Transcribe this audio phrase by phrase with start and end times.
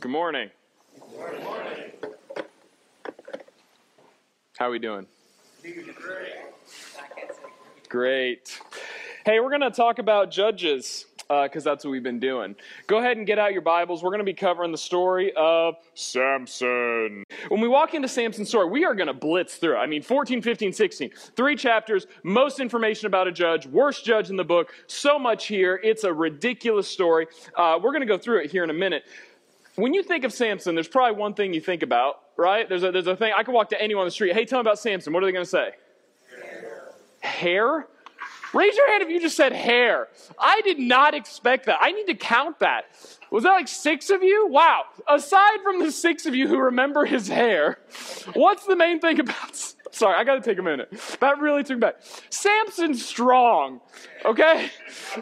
[0.00, 0.48] Good morning.
[0.94, 1.90] Good morning.
[4.56, 5.06] How are we doing?
[7.88, 8.60] Great.
[9.26, 12.56] Hey, we're going to talk about Judges because that's what we've been doing.
[12.86, 14.02] Go ahead and get out your Bibles.
[14.02, 17.24] We're going to be covering the story of Samson.
[17.48, 19.76] When we walk into Samson's story, we are going to blitz through.
[19.76, 21.10] I mean, 14, 15, 16.
[21.36, 25.78] Three chapters, most information about a judge, worst judge in the book, so much here.
[25.82, 27.26] It's a ridiculous story.
[27.54, 29.04] Uh, we're going to go through it here in a minute.
[29.78, 32.68] When you think of Samson, there's probably one thing you think about, right?
[32.68, 33.32] There's a, there's a thing.
[33.36, 34.34] I could walk to anyone on the street.
[34.34, 35.12] Hey, tell me about Samson.
[35.12, 35.70] What are they going to say?
[36.42, 36.82] Hair.
[37.20, 37.86] Hair?
[38.52, 40.08] Raise your hand if you just said hair.
[40.36, 41.78] I did not expect that.
[41.80, 42.86] I need to count that.
[43.30, 44.48] Was that like six of you?
[44.48, 44.82] Wow.
[45.06, 47.78] Aside from the six of you who remember his hair,
[48.32, 49.74] what's the main thing about.
[49.92, 50.90] Sorry, I got to take a minute.
[51.20, 51.98] That really took me back.
[52.30, 53.80] Samson's strong,
[54.24, 54.70] okay?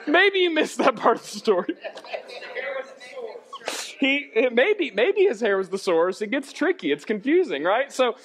[0.06, 1.74] Maybe you missed that part of the story.
[3.98, 6.20] He maybe maybe his hair was the source.
[6.22, 6.92] It gets tricky.
[6.92, 7.90] It's confusing, right?
[7.92, 8.16] So,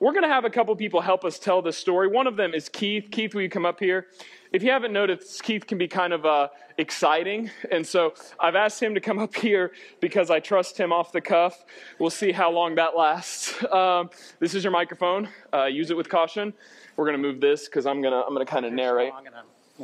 [0.00, 2.08] we're going to have a couple people help us tell this story.
[2.08, 3.08] One of them is Keith.
[3.10, 4.06] Keith, will you come up here?
[4.54, 6.46] if you haven't noticed, Keith can be kind of uh,
[6.78, 7.50] exciting.
[7.72, 11.20] And so I've asked him to come up here because I trust him off the
[11.20, 11.64] cuff.
[11.98, 13.52] We'll see how long that lasts.
[13.74, 15.28] Um, this is your microphone.
[15.52, 16.54] Uh, use it with caution.
[16.96, 19.12] We're going to move this because I'm going to I'm gonna kind of narrate.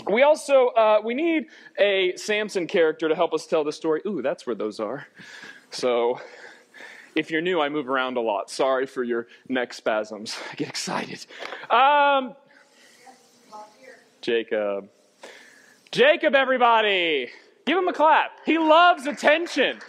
[0.08, 1.46] We also uh, we need
[1.78, 4.02] a Samson character to help us tell the story.
[4.06, 5.06] Ooh, that's where those are.
[5.70, 6.20] So
[7.16, 8.50] if you're new, I move around a lot.
[8.50, 10.38] Sorry for your neck spasms.
[10.52, 11.26] I get excited.
[11.70, 12.36] Um,
[14.20, 14.88] Jacob.
[15.90, 17.30] Jacob, everybody.
[17.66, 18.30] Give him a clap.
[18.44, 19.80] He loves attention.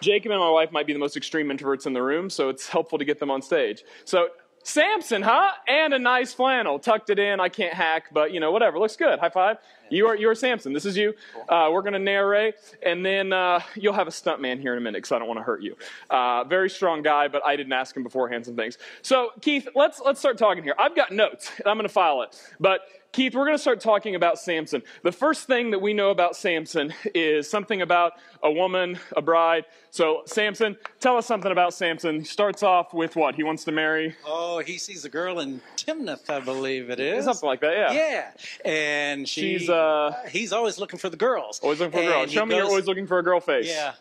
[0.00, 2.68] Jacob and my wife might be the most extreme introverts in the room, so it's
[2.68, 3.82] helpful to get them on stage.
[4.04, 4.28] So,
[4.68, 5.50] Samson, huh?
[5.66, 6.78] And a nice flannel.
[6.78, 7.40] Tucked it in.
[7.40, 8.78] I can't hack, but you know, whatever.
[8.78, 9.18] Looks good.
[9.18, 9.56] High five.
[9.90, 10.74] You are you are Samson.
[10.74, 11.14] This is you.
[11.48, 14.82] Uh, we're to narrate, and then uh, you'll have a stunt man here in a
[14.82, 15.74] minute because I don't want to hurt you.
[16.10, 18.76] Uh, very strong guy, but I didn't ask him beforehand some things.
[19.00, 20.74] So Keith, let's let's start talking here.
[20.78, 21.50] I've got notes.
[21.58, 22.82] and I'm to file it, but
[23.12, 24.82] Keith, we're going to start talking about Samson.
[25.02, 29.64] The first thing that we know about Samson is something about a woman, a bride.
[29.90, 32.18] So, Samson, tell us something about Samson.
[32.18, 33.34] He starts off with what?
[33.34, 34.14] He wants to marry?
[34.26, 37.24] Oh, he sees a girl in Timnath, I believe it is.
[37.24, 37.92] Something like that, yeah.
[37.92, 38.70] Yeah.
[38.70, 41.60] And she, she's, uh, he's always looking for the girls.
[41.60, 42.26] Always looking for a girl.
[42.26, 43.68] Show me goes, you're always looking for a girl face.
[43.68, 43.94] Yeah.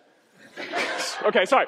[1.24, 1.68] Okay, sorry.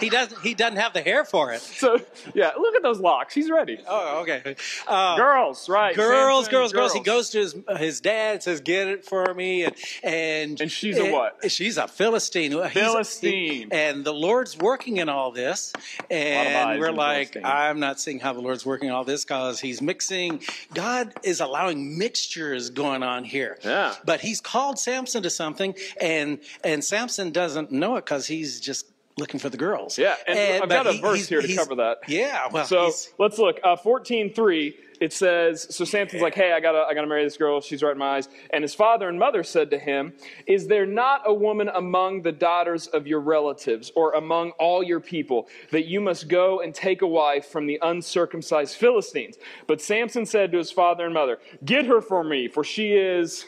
[0.00, 0.40] He doesn't.
[0.42, 1.60] He doesn't have the hair for it.
[1.60, 2.00] So
[2.34, 3.34] yeah, look at those locks.
[3.34, 3.78] He's ready.
[3.86, 4.56] Oh, okay.
[4.86, 5.94] Uh, girls, right?
[5.94, 9.74] Girls, girls, girls, He goes to his his dad, says, "Get it for me," and
[10.02, 11.50] and and she's a what?
[11.50, 12.52] She's a Philistine.
[12.70, 13.32] Philistine.
[13.32, 15.72] He, and the Lord's working in all this,
[16.10, 20.42] and we're like, I'm not seeing how the Lord's working all this because He's mixing.
[20.74, 23.58] God is allowing mixtures going on here.
[23.64, 23.94] Yeah.
[24.04, 28.86] But He's called Samson to something, and and Samson doesn't know it because he's just
[29.18, 29.98] looking for the girls.
[29.98, 31.98] Yeah, and, and I've got a verse here to cover that.
[32.08, 33.60] Yeah, well, so let's look.
[33.62, 34.76] Uh, Fourteen three.
[35.00, 36.26] It says, so Samson's yeah.
[36.26, 37.60] like, hey, I gotta, I gotta marry this girl.
[37.60, 38.28] She's right in my eyes.
[38.50, 40.12] And his father and mother said to him,
[40.46, 45.00] Is there not a woman among the daughters of your relatives or among all your
[45.00, 49.38] people that you must go and take a wife from the uncircumcised Philistines?
[49.66, 53.46] But Samson said to his father and mother, Get her for me, for she is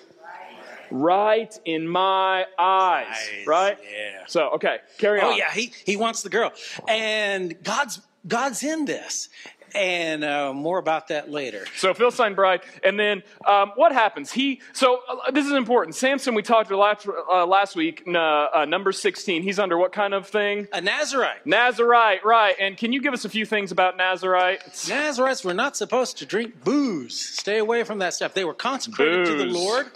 [0.90, 3.06] right in my eyes.
[3.08, 3.46] Nice.
[3.46, 3.78] Right?
[3.82, 4.24] Yeah.
[4.26, 5.32] So, okay, carry oh, on.
[5.32, 6.52] Oh, yeah, he, he wants the girl.
[6.88, 9.28] And God's God's in this.
[9.76, 11.66] And uh, more about that later.
[11.76, 14.30] So Philistine bride, and then um, what happens?
[14.30, 15.96] He so uh, this is important.
[15.96, 19.42] Samson, we talked last uh, last week, uh, number sixteen.
[19.42, 20.68] He's under what kind of thing?
[20.72, 21.44] A Nazarite.
[21.44, 22.54] Nazarite, right?
[22.60, 24.88] And can you give us a few things about Nazarites?
[24.88, 27.18] Nazarites were not supposed to drink booze.
[27.18, 28.32] Stay away from that stuff.
[28.32, 29.28] They were consecrated booze.
[29.28, 29.90] to the Lord.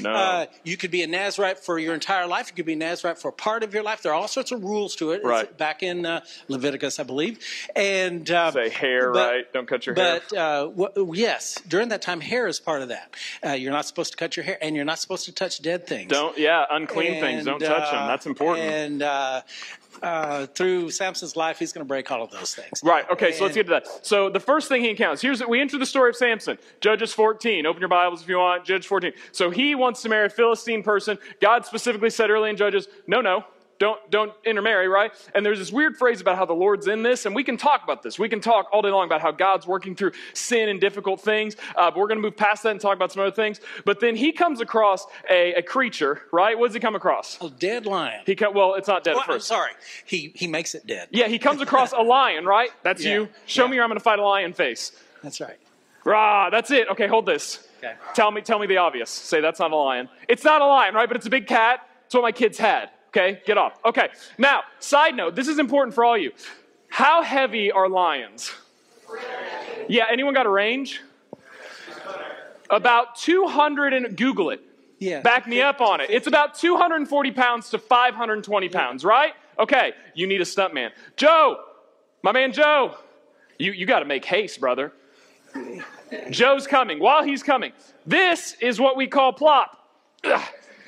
[0.00, 0.10] No.
[0.10, 2.48] Uh, you could be a Nazarite for your entire life.
[2.48, 4.02] You could be a Nazarite for a part of your life.
[4.02, 5.22] There are all sorts of rules to it.
[5.24, 5.44] Right.
[5.44, 7.38] It's back in uh, Leviticus, I believe.
[7.74, 9.52] And uh, say hair, but, right?
[9.52, 10.20] Don't cut your hair.
[10.28, 13.14] But uh, w- yes, during that time, hair is part of that.
[13.44, 15.86] Uh, you're not supposed to cut your hair, and you're not supposed to touch dead
[15.86, 16.10] things.
[16.10, 16.36] Don't.
[16.38, 17.44] Yeah, unclean and, things.
[17.44, 18.06] Don't touch them.
[18.06, 18.66] That's important.
[18.66, 19.02] And
[20.02, 22.80] uh, through Samson's life, he's going to break all of those things.
[22.82, 23.08] Right.
[23.10, 23.28] Okay.
[23.28, 24.06] And, so let's get to that.
[24.06, 25.20] So the first thing he encounters.
[25.20, 26.58] Here's we enter the story of Samson.
[26.80, 27.66] Judges 14.
[27.66, 28.64] Open your Bibles if you want.
[28.64, 29.12] Judges 14.
[29.32, 31.18] So he wants to marry a Philistine person.
[31.40, 33.44] God specifically said early in Judges, no, no,
[33.80, 35.10] don't don't intermarry, right?
[35.34, 37.82] And there's this weird phrase about how the Lord's in this, and we can talk
[37.82, 38.18] about this.
[38.18, 41.56] We can talk all day long about how God's working through sin and difficult things.
[41.74, 43.58] Uh, but we're going to move past that and talk about some other things.
[43.86, 46.56] But then he comes across a, a creature, right?
[46.56, 47.38] What does he come across?
[47.40, 48.22] A dead lion.
[48.26, 49.48] He come, well, it's not dead well, at first.
[49.48, 49.72] Sorry,
[50.04, 51.08] he he makes it dead.
[51.10, 52.70] Yeah, he comes across a lion, right?
[52.82, 53.28] That's yeah, you.
[53.46, 53.70] Show yeah.
[53.70, 54.92] me, or I'm going to fight a lion face.
[55.22, 55.58] That's right.
[56.04, 56.88] Rah, that's it.
[56.90, 57.66] Okay, hold this.
[57.78, 57.94] Okay.
[58.14, 59.08] Tell me, tell me the obvious.
[59.08, 60.10] Say that's not a lion.
[60.28, 61.08] It's not a lion, right?
[61.08, 61.80] But it's a big cat.
[62.04, 62.90] It's what my kids had.
[63.10, 63.78] Okay, get off.
[63.84, 64.08] Okay.
[64.38, 66.30] Now, side note, this is important for all you.
[66.88, 68.52] How heavy are lions?
[69.88, 71.00] Yeah, anyone got a range?
[72.68, 74.62] About 200 and Google it.
[75.00, 75.22] Yeah.
[75.22, 76.10] Back me up on it.
[76.10, 79.32] It's about 240 pounds to 520 pounds, right?
[79.58, 80.90] Okay, you need a stuntman.
[81.16, 81.58] Joe,
[82.22, 82.96] my man Joe,
[83.58, 84.92] you, you got to make haste, brother.
[86.30, 87.00] Joe's coming.
[87.00, 87.72] While he's coming,
[88.06, 89.76] this is what we call plop.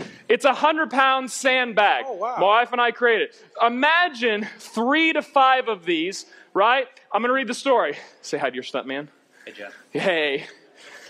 [0.02, 0.08] Ugh.
[0.28, 2.04] It's a hundred pound sandbag.
[2.06, 2.36] Oh, wow.
[2.38, 3.34] My wife and I created.
[3.60, 6.86] Imagine three to five of these, right?
[7.12, 7.96] I'm going to read the story.
[8.22, 9.08] Say hi to your stuntman.
[9.44, 9.74] Hey, Jeff.
[9.90, 10.46] Hey.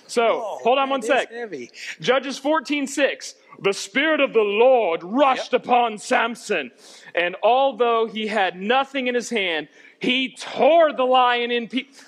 [0.07, 1.31] So, Whoa, hold on one sec.
[1.31, 1.71] Heavy.
[2.01, 3.35] Judges 14 6.
[3.61, 5.65] The Spirit of the Lord rushed yep.
[5.65, 6.71] upon Samson,
[7.15, 9.69] and although he had nothing in his hand,
[10.01, 12.05] he tore the lion in pieces.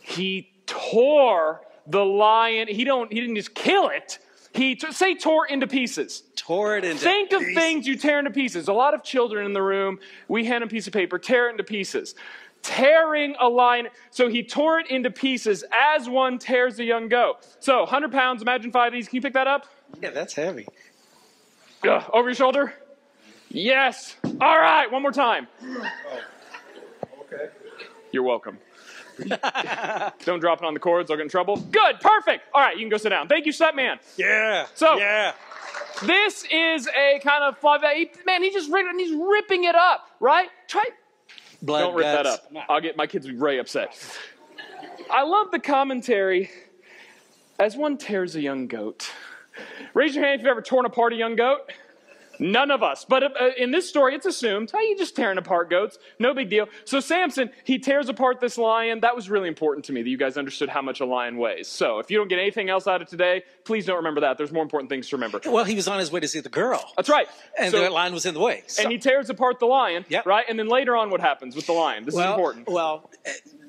[0.00, 2.68] He tore the lion.
[2.68, 3.12] He don't.
[3.12, 4.18] He didn't just kill it.
[4.52, 6.22] He t- say tore into pieces.
[6.34, 7.04] Tore it into pieces.
[7.04, 8.68] Think of things you tear into pieces.
[8.68, 11.52] A lot of children in the room, we hand a piece of paper, tear it
[11.52, 12.14] into pieces.
[12.62, 13.88] Tearing a line.
[14.10, 17.46] So he tore it into pieces as one tears a young goat.
[17.60, 19.08] So 100 pounds, imagine five of these.
[19.08, 19.66] Can you pick that up?
[20.02, 20.66] Yeah, that's heavy.
[21.88, 22.74] Ugh, over your shoulder?
[23.48, 24.16] Yes.
[24.24, 25.46] All right, one more time.
[25.64, 25.90] Oh.
[27.22, 27.48] Okay.
[28.12, 28.58] You're welcome.
[30.24, 31.56] Don't drop it on the cords, I'll get in trouble.
[31.56, 32.44] Good, perfect.
[32.54, 33.28] All right, you can go sit down.
[33.28, 33.98] Thank you, Set Man.
[34.16, 34.66] Yeah.
[34.74, 35.32] So, yeah.
[36.04, 37.60] This is a kind of
[38.24, 38.42] man.
[38.42, 40.48] He just he's ripping it up, right?
[40.66, 40.84] Try.
[41.62, 42.50] Blood Don't rip that up.
[42.68, 43.94] I'll get my kids be very upset.
[45.10, 46.50] I love the commentary.
[47.58, 49.10] As one tears a young goat.
[49.92, 51.70] Raise your hand if you've ever torn apart a young goat.
[52.40, 53.04] None of us.
[53.04, 55.98] But uh, in this story, it's assumed, hey, you just tearing apart goats.
[56.18, 56.68] No big deal.
[56.84, 59.00] So Samson, he tears apart this lion.
[59.00, 61.68] That was really important to me that you guys understood how much a lion weighs.
[61.68, 64.38] So if you don't get anything else out of today, please don't remember that.
[64.38, 65.40] There's more important things to remember.
[65.46, 66.82] Well, he was on his way to see the girl.
[66.96, 67.28] That's right.
[67.58, 68.64] And so, the lion was in the way.
[68.66, 68.82] So.
[68.82, 70.24] And he tears apart the lion, yep.
[70.24, 70.44] right?
[70.48, 72.04] And then later on, what happens with the lion?
[72.04, 72.68] This well, is important.
[72.68, 73.10] Well,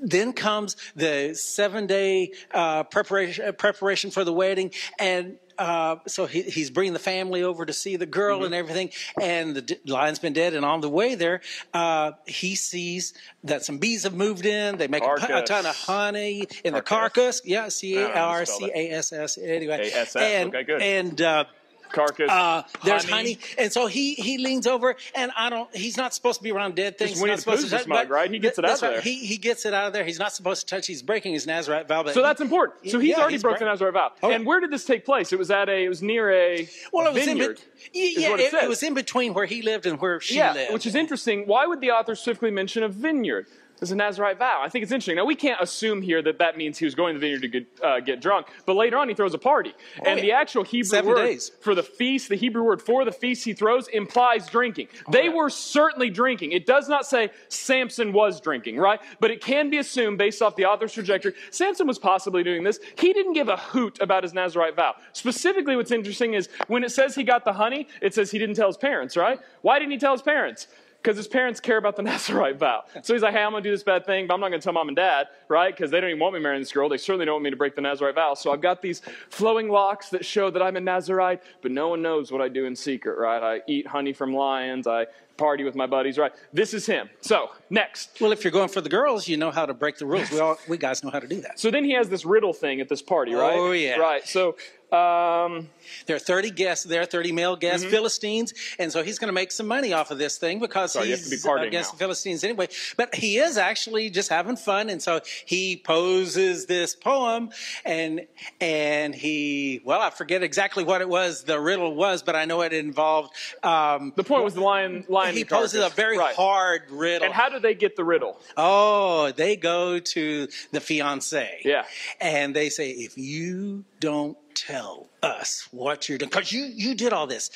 [0.01, 4.71] then comes the seven day uh, preparation, preparation for the wedding.
[4.97, 8.45] And uh, so he, he's bringing the family over to see the girl mm-hmm.
[8.45, 8.89] and everything,
[9.21, 10.55] and the lion's been dead.
[10.55, 11.41] And on the way there,
[11.71, 13.13] uh, he sees
[13.43, 14.77] that some bees have moved in.
[14.77, 16.73] They make a, a, ton of honey in carcass.
[16.73, 17.41] the carcass.
[17.45, 19.37] Yeah, C A R C A S S.
[19.37, 20.15] Anyway, A-S-S.
[20.15, 20.81] and okay, good.
[20.81, 21.45] and uh,
[21.91, 22.29] carcass.
[22.29, 23.33] Uh, there's honey.
[23.33, 23.39] honey.
[23.57, 25.73] and so he he leans over, and I don't.
[25.75, 27.11] He's not supposed to be around dead things.
[27.11, 28.29] Just Winnie the Pooh's touch, mug, right?
[28.29, 28.91] He gets it out of right.
[28.93, 29.01] there.
[29.01, 30.03] He he gets it out of there.
[30.03, 30.87] He's not supposed to touch.
[30.87, 32.05] He's breaking his Nazarite vow.
[32.11, 32.89] So that's important.
[32.89, 34.11] So he's yeah, already he's broken the Nazarite vow.
[34.23, 35.31] Oh, and where did this take place?
[35.33, 35.85] It was at a.
[35.85, 36.67] It was near a.
[36.91, 37.59] Well, it was vineyard.
[37.93, 38.21] in.
[38.21, 40.73] yeah, it, it, it, was in between where he lived and where she yeah, lived.
[40.73, 41.47] which is interesting.
[41.47, 43.47] Why would the author specifically mention a vineyard?
[43.81, 44.61] It's a Nazarite vow.
[44.63, 45.15] I think it's interesting.
[45.15, 47.47] Now, we can't assume here that that means he was going to the vineyard to
[47.47, 49.73] get, uh, get drunk, but later on he throws a party.
[49.99, 50.21] Oh, and yeah.
[50.21, 51.51] the actual Hebrew Seven word days.
[51.61, 54.87] for the feast, the Hebrew word for the feast he throws implies drinking.
[55.07, 56.51] Oh, they were certainly drinking.
[56.51, 58.99] It does not say Samson was drinking, right?
[59.19, 62.79] But it can be assumed based off the author's trajectory, Samson was possibly doing this.
[62.99, 64.93] He didn't give a hoot about his Nazarite vow.
[65.13, 68.57] Specifically, what's interesting is when it says he got the honey, it says he didn't
[68.57, 69.39] tell his parents, right?
[69.63, 70.67] Why didn't he tell his parents?
[71.01, 72.83] Because his parents care about the Nazarite vow.
[73.01, 74.59] So he's like, hey, I'm going to do this bad thing, but I'm not going
[74.59, 75.73] to tell mom and dad, right?
[75.75, 76.89] Because they don't even want me marrying this girl.
[76.89, 78.33] They certainly don't want me to break the Nazarite vow.
[78.35, 82.01] So I've got these flowing locks that show that I'm a Nazarite, but no one
[82.01, 83.41] knows what I do in secret, right?
[83.41, 84.87] I eat honey from lions.
[84.87, 85.07] I
[85.41, 86.31] party with my buddies, right?
[86.53, 87.09] This is him.
[87.21, 88.21] So, next.
[88.21, 90.29] Well, if you're going for the girls, you know how to break the rules.
[90.29, 91.59] We all, we guys know how to do that.
[91.59, 93.57] So then he has this riddle thing at this party, right?
[93.57, 93.95] Oh, yeah.
[93.95, 94.27] Right.
[94.27, 94.55] So
[94.91, 95.69] um,
[96.05, 97.91] there are 30 guests there, are 30 male guests, mm-hmm.
[97.91, 101.07] Philistines, and so he's going to make some money off of this thing because Sorry,
[101.07, 101.91] he's against now.
[101.91, 102.67] the Philistines anyway.
[102.97, 107.51] But he is actually just having fun, and so he poses this poem,
[107.85, 108.27] and
[108.59, 112.61] and he well, I forget exactly what it was the riddle was, but I know
[112.61, 113.33] it involved.
[113.63, 115.05] Um, the point was the lion.
[115.07, 115.30] Lion.
[115.33, 116.35] He poses a very right.
[116.35, 117.25] hard riddle.
[117.25, 118.39] And how do they get the riddle?
[118.57, 121.61] Oh, they go to the fiance.
[121.63, 121.85] Yeah.
[122.19, 127.13] And they say, if you don't tell us what you're doing because you you did
[127.13, 127.49] all this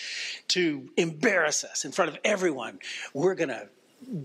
[0.48, 2.80] to embarrass us in front of everyone
[3.14, 3.68] we're gonna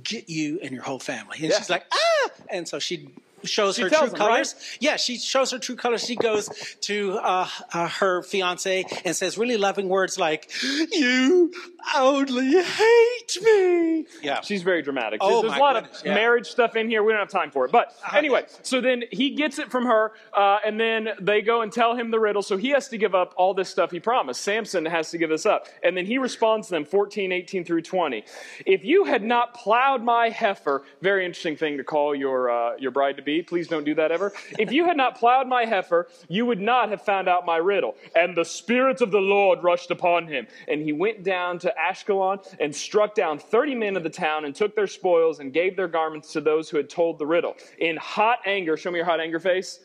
[0.04, 1.58] get you and your whole family and yeah.
[1.58, 3.08] she's like ah and so she
[3.44, 4.54] shows she her true them, colors.
[4.54, 4.78] Right?
[4.80, 6.04] Yeah, she shows her true colors.
[6.04, 6.48] She goes
[6.82, 10.50] to uh, uh, her fiance and says really loving words like,
[10.92, 11.52] "You
[11.96, 15.20] only hate me." Yeah, she's very dramatic.
[15.22, 16.14] Oh, There's a lot goodness, of yeah.
[16.14, 17.02] marriage stuff in here.
[17.02, 17.72] We don't have time for it.
[17.72, 21.62] But uh, anyway, so then he gets it from her, uh, and then they go
[21.62, 22.42] and tell him the riddle.
[22.42, 24.42] So he has to give up all this stuff he promised.
[24.42, 27.82] Samson has to give this up, and then he responds to them 14, 18 through
[27.82, 28.24] 20.
[28.66, 32.90] If you had not plowed my heifer, very interesting thing to call your uh, your
[32.90, 33.42] bride to be be.
[33.42, 34.32] Please don't do that ever.
[34.58, 37.94] If you had not plowed my heifer, you would not have found out my riddle.
[38.14, 40.46] And the Spirit of the Lord rushed upon him.
[40.68, 44.54] And he went down to Ashkelon and struck down 30 men of the town and
[44.54, 47.54] took their spoils and gave their garments to those who had told the riddle.
[47.78, 49.80] In hot anger, show me your hot anger face.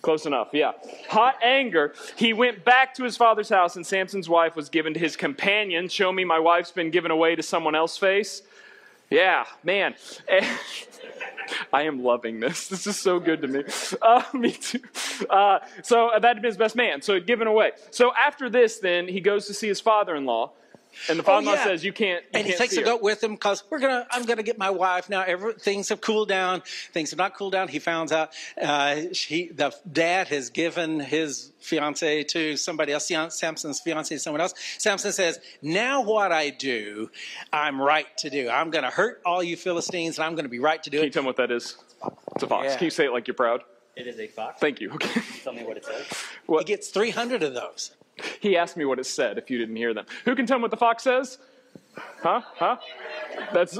[0.00, 0.72] Close enough, yeah.
[1.10, 4.98] Hot anger, he went back to his father's house, and Samson's wife was given to
[4.98, 5.88] his companion.
[5.88, 8.42] Show me my wife's been given away to someone else face.
[9.10, 9.94] Yeah, man.
[11.72, 12.68] I am loving this.
[12.72, 13.64] This is so good to me.
[14.00, 14.80] Uh, me too.
[15.28, 17.02] Uh, so that had been his best man.
[17.02, 17.72] So given away.
[17.90, 20.52] So after this, then he goes to see his father-in-law,
[21.08, 21.64] and the father-in-law Oh, yeah.
[21.64, 23.62] says, "You can't." You and he can't takes see a her." goat with him because
[23.70, 24.06] we're gonna.
[24.10, 25.22] I'm gonna get my wife now.
[25.22, 26.62] Every, things have cooled down.
[26.92, 27.68] Things have not cooled down.
[27.68, 28.30] He finds out
[28.60, 33.06] uh, she, the dad has given his fiance to somebody else.
[33.08, 34.54] Fian- Samson's fiance to someone else.
[34.78, 37.10] Samson says, "Now what I do,
[37.52, 38.48] I'm right to do.
[38.50, 41.10] I'm gonna hurt all you Philistines, and I'm gonna be right to do Can you
[41.10, 41.76] tell me what that is?
[42.34, 42.66] It's a fox.
[42.66, 42.76] Yeah.
[42.76, 43.62] Can you say it like you're proud?
[43.94, 44.58] It is a fox.
[44.58, 44.90] Thank you.
[44.92, 45.20] Okay.
[45.44, 46.06] Tell me what it says.
[46.48, 47.92] He gets 300 of those.
[48.40, 49.38] He asked me what it said.
[49.38, 51.38] If you didn't hear them, who can tell me what the fox says?
[52.22, 52.42] Huh?
[52.56, 52.76] Huh?
[53.52, 53.78] That's.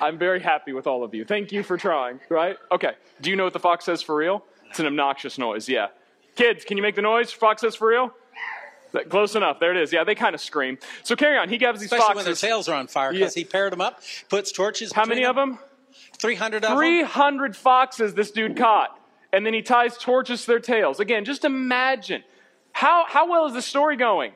[0.00, 1.24] I'm very happy with all of you.
[1.24, 2.20] Thank you for trying.
[2.28, 2.56] Right?
[2.70, 2.92] Okay.
[3.20, 4.44] Do you know what the fox says for real?
[4.70, 5.68] It's an obnoxious noise.
[5.68, 5.88] Yeah.
[6.36, 7.32] Kids, can you make the noise?
[7.32, 8.12] Fox says for real.
[9.10, 9.58] Close enough.
[9.60, 9.92] There it is.
[9.92, 10.78] Yeah, they kind of scream.
[11.02, 11.48] So carry on.
[11.48, 13.40] He gives these Especially when their tails are on fire because Yeah.
[13.40, 14.92] he paired them up, puts torches.
[14.92, 15.58] How many of them?
[16.18, 16.78] 300 of them.
[16.78, 18.98] 300 foxes this dude caught.
[19.32, 21.00] And then he ties torches to their tails.
[21.00, 22.22] Again, just imagine.
[22.78, 24.34] How, how well is the story going?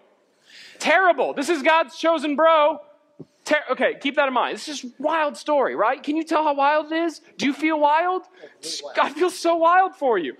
[0.81, 1.33] Terrible.
[1.33, 2.81] This is God's chosen bro.
[3.45, 4.55] Ter- okay, keep that in mind.
[4.55, 6.03] It's just wild story, right?
[6.03, 7.21] Can you tell how wild it is?
[7.39, 8.23] Do you feel wild?
[8.97, 10.35] God feels so wild for you.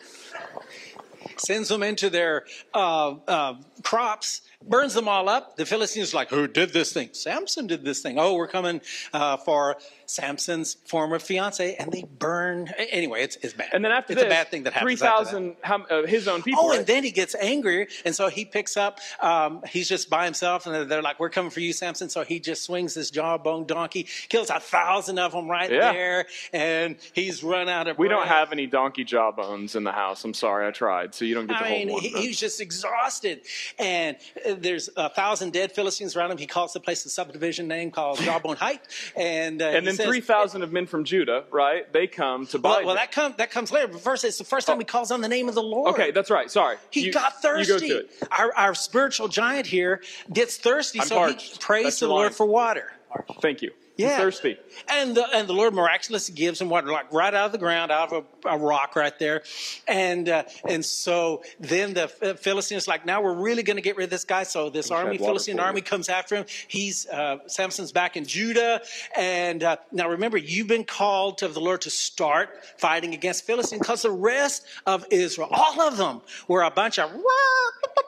[1.37, 2.45] sends them into their
[2.75, 3.55] uh, uh,
[3.85, 5.57] crops, burns them all up.
[5.57, 7.11] The Philistines are like, who did this thing?
[7.13, 8.19] Samson did this thing.
[8.19, 8.81] Oh, we're coming
[9.13, 9.77] uh, for
[10.07, 12.69] Samson's former fiance, and they burn.
[12.91, 13.71] Anyway, it's, it's bad.
[13.73, 15.01] And then after it's this, a bad thing that happens.
[15.01, 16.63] 3,000 how- uh, his own people.
[16.65, 16.79] Oh, right?
[16.79, 19.01] and then he gets angry, and so he picks up.
[19.21, 22.41] Um, he's just by himself, and they're like, "We're coming for you, Samson." So he
[22.41, 25.93] just swings this jawbone donkey, kills a thousand of them right Yeah.
[25.93, 27.99] there, and he's run out of.
[27.99, 30.25] we don't have any donkey jawbones in the house.
[30.25, 31.15] I'm sorry, I tried.
[31.15, 32.03] So you don't get to I hold mean, one.
[32.03, 33.41] he, he's just exhausted.
[33.79, 34.17] And
[34.47, 36.39] uh, there's a thousand dead Philistines around him.
[36.39, 38.81] He calls the place a subdivision name called Jawbone Height.
[39.17, 41.91] And, uh, and then says- 3,000 of men from Judah, right?
[41.93, 42.79] They come to buy.
[42.79, 43.89] Well, well that, come, that comes later.
[43.89, 45.95] But first, it's the first time he calls on the name of the Lord.
[45.95, 46.51] Okay, that's right.
[46.51, 46.77] Sorry.
[46.91, 47.89] He You- got You thirsty.
[47.89, 48.11] go to it.
[48.31, 51.53] Our, our spiritual giant here gets thirsty, I'm so parched.
[51.53, 52.93] he prays That's to the your Lord for water.
[53.41, 53.73] Thank you.
[53.97, 54.19] He's Yeah.
[54.19, 54.57] thirsty.
[54.89, 57.93] And the, and the Lord miraculously gives him water, like right out of the ground,
[57.93, 59.43] out of a, a rock right there.
[59.87, 62.09] And uh, and so then the
[62.41, 64.45] Philistines like, now we're really going to get rid of this guy.
[64.45, 65.67] So this army, Philistine for you.
[65.67, 66.47] army, comes after him.
[66.69, 68.81] He's uh, Samson's back in Judah.
[69.17, 73.79] And uh, now remember, you've been called to the Lord to start fighting against Philistine
[73.79, 77.11] because the rest of Israel, all of them, were a bunch of.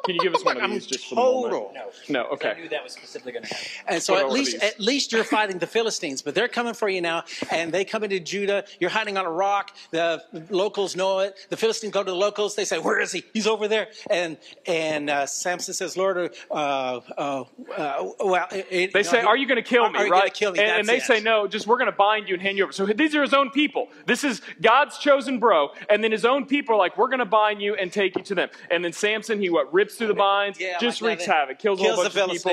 [0.05, 1.53] Can you give us one of these just for the moment?
[1.53, 1.73] total.
[1.75, 2.29] No.
[2.31, 3.69] No, I knew that was specifically going to happen.
[3.89, 4.63] And so What at are least these?
[4.63, 8.05] at least you're fighting the Philistines, but they're coming for you now, and they come
[8.05, 8.65] into Judah.
[8.81, 9.75] You're hiding on a rock.
[9.93, 11.35] The locals know it.
[11.49, 12.55] The Philistines go to the locals.
[12.55, 13.25] They say, "Where is he?
[13.33, 14.37] He's over there." And
[14.67, 17.45] and uh, Samson says, "Lord, uh, uh,
[17.77, 20.21] uh, well." it- They you say, "Are you going to kill me?" Are you right?
[20.23, 20.59] gonna kill me?
[20.61, 22.65] And, and they That's say, "No, just we're going to bind you and hand you
[22.65, 23.89] over." So these are his own people.
[24.07, 27.25] This is God's chosen bro, and then his own people are like, "We're going to
[27.25, 30.15] bind you and take you to them." And then Samson, he what rips through the
[30.15, 32.53] binds, Yeah, just like wreaks havoc, kills, a kills whole the bunch of people.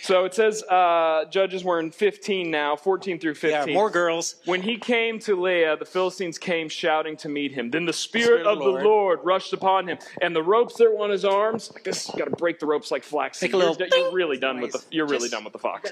[0.00, 3.68] So it says, uh, Judges, we're in 15 now, 14 through 15.
[3.68, 4.36] Yeah, more girls.
[4.44, 7.70] When he came to Lehi, the Philistines came shouting to meet him.
[7.70, 9.20] Then the Spirit, Spirit of the the Lord.
[9.22, 12.24] rushed upon him, and the ropes that were on his arms, like this, you got
[12.28, 13.48] to break the ropes like flaxseed.
[13.50, 14.82] Make a little you're, you're ding really done with the.
[14.90, 15.90] You're really Just- done with the fox.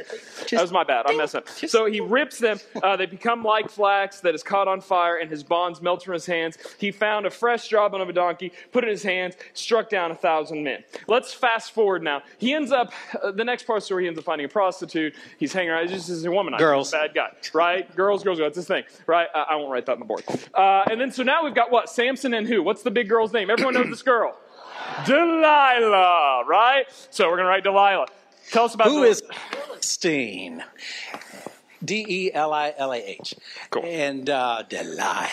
[0.50, 1.06] that was my bad.
[1.08, 1.46] I messed up.
[1.56, 2.58] Just- So he rips them.
[2.82, 6.14] Uh, they become like flax that is caught on fire, and his bonds melt from
[6.14, 6.58] his hands.
[6.78, 10.10] He found a fresh jawbone of a donkey, put it in his hands, struck down
[10.10, 10.82] a thousand men.
[11.06, 12.22] Let's fast forward now.
[12.38, 12.92] He ends up.
[13.22, 15.14] Uh, the next part of the story, he ends up finding a prostitute.
[15.38, 15.88] He's hanging around.
[15.88, 16.58] He's just he's a womanizer.
[16.58, 16.88] Girls.
[16.88, 17.96] He's a bad guy, right?
[17.96, 18.48] girls, girls, girls.
[18.48, 19.28] That's his thing, right?
[19.34, 20.24] I, I won't write that on the board.
[20.54, 21.88] Uh, and then so now we've got what?
[21.88, 22.62] Samson and who?
[22.62, 23.50] What's the big girl's name?
[23.50, 24.36] Everyone knows this girl.
[25.06, 26.84] Delilah, right?
[27.10, 28.06] So we're gonna write Delilah.
[28.50, 29.22] Tell us about Who Del- is
[29.66, 30.62] Philistine?
[31.84, 33.34] D E L I L A H.
[33.70, 33.84] Cool.
[33.84, 35.28] And uh, Delilah.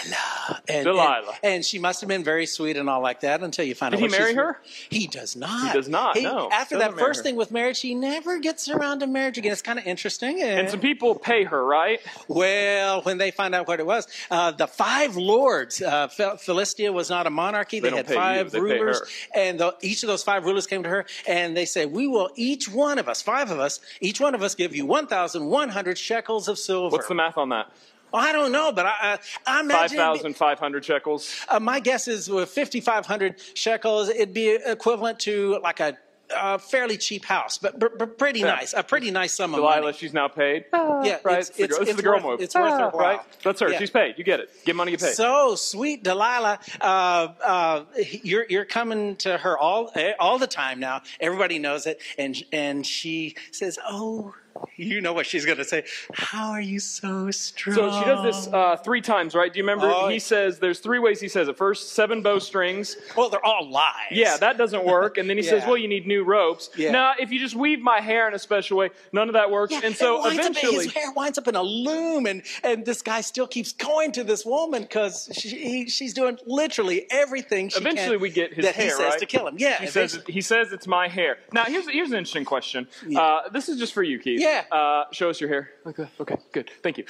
[0.68, 1.34] And, Delilah.
[1.44, 3.92] And, and she must have been very sweet and all like that until you find
[3.92, 4.12] Did out.
[4.12, 4.60] he marry her?
[4.90, 5.68] He does not.
[5.68, 6.50] He does not, He- no.
[6.52, 7.24] After that first her.
[7.24, 9.52] thing with marriage, he never gets around to marriage again.
[9.52, 10.42] It's kind of interesting.
[10.42, 12.00] And some people pay her, right?
[12.28, 17.10] Well, when they find out what it was, uh, the five lords, uh, Philistia was
[17.10, 17.80] not a monarchy.
[17.80, 19.02] They, don't had pay you, five rulers.
[19.36, 22.30] And the, each of those five rulers came to her and they said, We will,
[22.36, 26.39] each one of us, five of us, each one of us give you 1,100 shekels
[26.48, 26.94] of silver.
[26.96, 27.72] What's the math on that?
[28.12, 29.98] Well, I don't know, but I, I, I imagine.
[30.00, 31.46] 5,500 shekels.
[31.48, 35.96] Uh, my guess is with 5,500 shekels, it'd be equivalent to like a,
[36.36, 38.48] a fairly cheap house, but, but, but pretty Yeah.
[38.56, 38.74] nice.
[38.74, 39.76] A pretty nice sum of money.
[39.76, 40.66] Delilah, she's now paid.
[40.74, 41.40] Yeah, right?
[41.40, 42.42] it's, It's the it's, this is the girl worth, move.
[42.42, 43.06] It's worth her Ah, while.
[43.18, 43.20] Right?
[43.44, 43.70] That's her.
[43.72, 43.78] Yeah.
[43.80, 44.16] She's paid.
[44.18, 44.50] You get it.
[44.66, 45.12] Get money, you pay.
[45.12, 46.60] So sweet, Delilah.
[46.82, 47.84] Uh, uh,
[48.24, 51.02] you're you're coming to her all eh, all the time now.
[51.20, 54.34] Everybody knows it, and and she says, "Oh,
[54.76, 55.84] you know what she's going to say?
[56.14, 59.52] How are you so strong?" So she does this uh, three times, right?
[59.52, 59.90] Do you remember?
[59.94, 61.58] Oh, he says there's three ways he says it.
[61.58, 62.96] First, seven bowstrings.
[63.18, 63.94] well, they're all lies.
[64.12, 65.18] Yeah, that doesn't work.
[65.18, 66.70] And then he says, well, you need new ropes.
[66.78, 66.92] Yeah.
[66.92, 69.74] Now, if you just weave my hair in a special way, none of that works.
[69.74, 72.86] Yeah, and so winds up- eventually, his hair winds up in a loom, and, and
[72.86, 77.70] this guy still keeps going to this woman because she, he, she's doing literally everything.
[77.70, 79.20] She Eventually we get his that he hair, says right?
[79.20, 79.56] to kill him.
[79.58, 81.38] Yeah, he says he says it's my hair.
[81.54, 82.88] Now, here's here's an interesting question.
[83.08, 83.20] Yeah.
[83.22, 84.39] Uh, this is just for you, Keith.
[84.40, 84.64] Yeah.
[84.72, 85.72] Uh, show us your hair.
[85.86, 86.08] Okay.
[86.20, 86.38] Okay.
[86.52, 86.72] Good.
[86.82, 87.06] Thank you.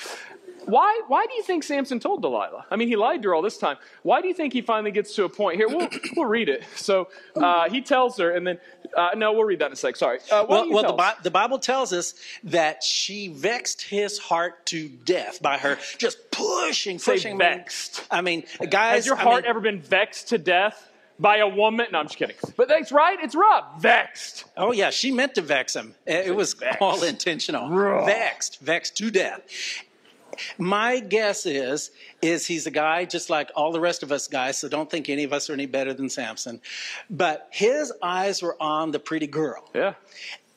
[0.66, 2.66] Why, why do you think Samson told Delilah?
[2.70, 3.78] I mean, he lied to her all this time.
[4.04, 5.56] Why do you think he finally gets to a point?
[5.58, 6.64] Here, we'll, we'll read it.
[6.76, 8.60] So uh, he tells her, and then,
[8.96, 9.96] uh, no, we'll read that in a sec.
[9.96, 10.20] Sorry.
[10.32, 10.94] Uh, Well, well the.
[10.94, 16.30] Bi- the Bible tells us that she vexed his heart to death by her just
[16.30, 17.34] pushing, pushing.
[17.34, 18.08] I mean- vexed.
[18.12, 18.96] I mean, guys.
[18.98, 20.89] Has your I heart mean, ever been vexed to death
[21.20, 21.88] by a woman?
[21.92, 22.36] No, I'm just kidding.
[22.56, 23.18] But that's right.
[23.22, 23.82] It's rough.
[23.82, 24.46] Vexed.
[24.58, 25.96] Oh yeah, she meant to vex him.
[26.06, 26.82] It was Vexed.
[26.82, 27.70] all intentional.
[27.70, 28.06] Raw.
[28.06, 29.42] Vexed, vexed to death.
[30.58, 34.58] My guess is is he's a guy just like all the rest of us guys,
[34.58, 36.62] so don't think any of us are any better than Samson.
[37.10, 39.70] But his eyes were on the pretty girl.
[39.76, 39.96] Yeah.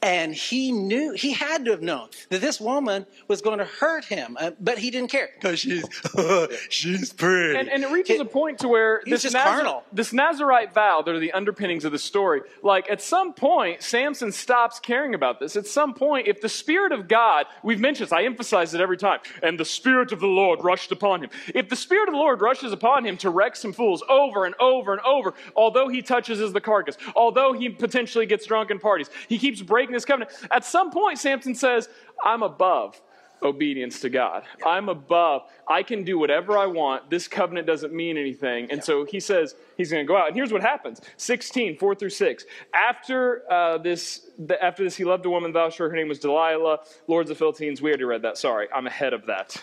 [0.02, 4.04] And he knew, he had to have known that this woman was going to hurt
[4.04, 5.85] him, uh, but he didn't care because she's,
[6.68, 7.56] she's pretty.
[7.56, 9.85] And, and it reaches a point to where this, just carnal.
[9.92, 14.32] this Nazarite vow, that are the underpinnings of the story, like at some point, Samson
[14.32, 15.54] stops caring about this.
[15.54, 18.97] At some point, if the Spirit of God, we've mentioned this, I emphasize it every
[18.97, 21.30] time, and the Spirit of the Lord rushed upon him.
[21.54, 24.56] If the Spirit of the Lord rushes upon him to wreck some fools over and
[24.59, 28.80] over and over, although he touches as the carcass, although he potentially gets drunk in
[28.80, 30.32] parties, he keeps breaking this covenant.
[30.50, 31.88] At some point, Samson says,
[32.25, 33.00] I'm above
[33.42, 34.44] obedience to God.
[34.64, 35.43] I'm above.
[35.69, 37.10] I can do whatever I want.
[37.10, 38.71] This covenant doesn't mean anything.
[38.71, 40.28] And so he says he's going to go out.
[40.28, 42.45] And here's what happens 16, 4 through 6.
[42.75, 46.19] After uh, this, the, after this, he loved a woman, thou sure her name was
[46.19, 47.82] Delilah, Lords of Philistines.
[47.82, 48.38] We already read that.
[48.38, 49.62] Sorry, I'm ahead of that.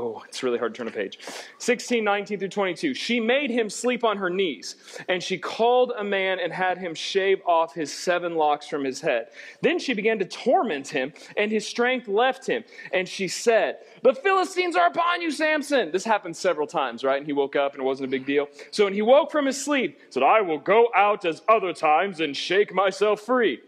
[0.00, 1.18] Oh, it's really hard to turn a page.
[1.58, 2.94] 16, 19 through 22.
[2.94, 4.76] She made him sleep on her knees,
[5.08, 9.00] and she called a man and had him shave off his seven locks from his
[9.00, 9.26] head.
[9.60, 12.62] Then she began to torment him, and his strength left him.
[12.92, 15.90] And she said, The Philistines are upon you, Samson.
[15.90, 17.18] This happened several times, right?
[17.18, 18.46] And he woke up, and it wasn't a big deal.
[18.70, 22.20] So when he woke from his sleep, said, I will go out as other times
[22.20, 23.60] and shake myself free.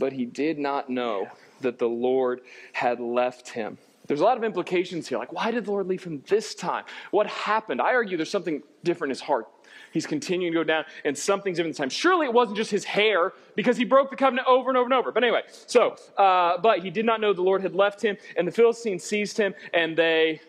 [0.00, 1.28] But he did not know
[1.60, 2.40] that the Lord
[2.72, 3.78] had left him.
[4.06, 5.18] There's a lot of implications here.
[5.18, 6.84] Like, why did the Lord leave him this time?
[7.10, 7.80] What happened?
[7.80, 9.48] I argue there's something different in his heart.
[9.92, 11.88] He's continuing to go down, and something's different this time.
[11.88, 14.94] Surely it wasn't just his hair, because he broke the covenant over and over and
[14.94, 15.10] over.
[15.12, 18.46] But anyway, so, uh, but he did not know the Lord had left him, and
[18.46, 20.40] the Philistines seized him, and they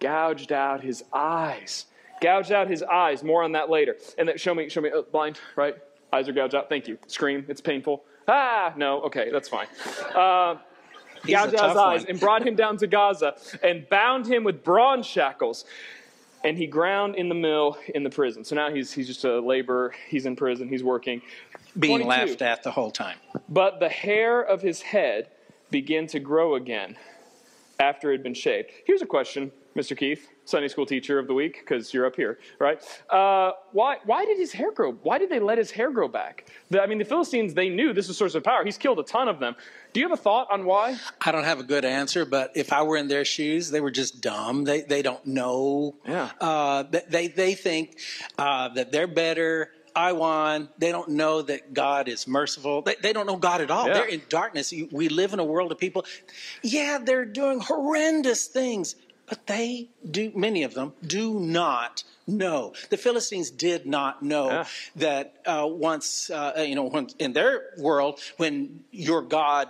[0.00, 1.86] gouged out his eyes.
[2.20, 3.22] Gouged out his eyes.
[3.22, 3.96] More on that later.
[4.18, 5.74] And that show me, show me, oh, blind, right?
[6.12, 6.68] Eyes are gouged out.
[6.68, 6.98] Thank you.
[7.06, 7.44] Scream.
[7.48, 8.04] It's painful.
[8.28, 9.02] Ah, no.
[9.02, 9.66] Okay, that's fine.
[10.14, 10.56] Uh,
[11.34, 12.06] Out his eyes one.
[12.08, 15.64] and brought him down to Gaza and bound him with bronze shackles.
[16.44, 18.44] And he ground in the mill in the prison.
[18.44, 19.94] So now he's, he's just a laborer.
[20.08, 20.68] He's in prison.
[20.68, 21.22] He's working.
[21.78, 22.08] being 22.
[22.08, 23.18] laughed at the whole time.
[23.48, 25.28] But the hair of his head
[25.70, 26.96] began to grow again
[27.78, 28.70] after it had been shaved.
[28.84, 29.96] Here's a question, Mr.
[29.96, 32.82] Keith, Sunday school teacher of the week, because you're up here, right?
[33.08, 34.92] Uh, why, why did his hair grow?
[34.92, 36.50] Why did they let his hair grow back?
[36.70, 38.64] The, I mean, the Philistines, they knew this was a source of power.
[38.64, 39.54] He's killed a ton of them.
[39.92, 40.98] Do you have a thought on why?
[41.20, 43.90] I don't have a good answer, but if I were in their shoes, they were
[43.90, 44.64] just dumb.
[44.64, 45.96] They they don't know.
[46.06, 46.30] Yeah.
[46.40, 47.98] Uh, they they think
[48.38, 49.70] uh, that they're better.
[49.94, 50.70] I won.
[50.78, 52.80] They don't know that God is merciful.
[52.80, 53.86] They, they don't know God at all.
[53.86, 53.92] Yeah.
[53.92, 54.72] They're in darkness.
[54.90, 56.06] We live in a world of people.
[56.62, 58.96] Yeah, they're doing horrendous things,
[59.28, 60.32] but they do.
[60.34, 62.72] Many of them do not know.
[62.90, 64.64] The Philistines did not know
[64.96, 69.68] that uh, once uh, you know when, in their world when your God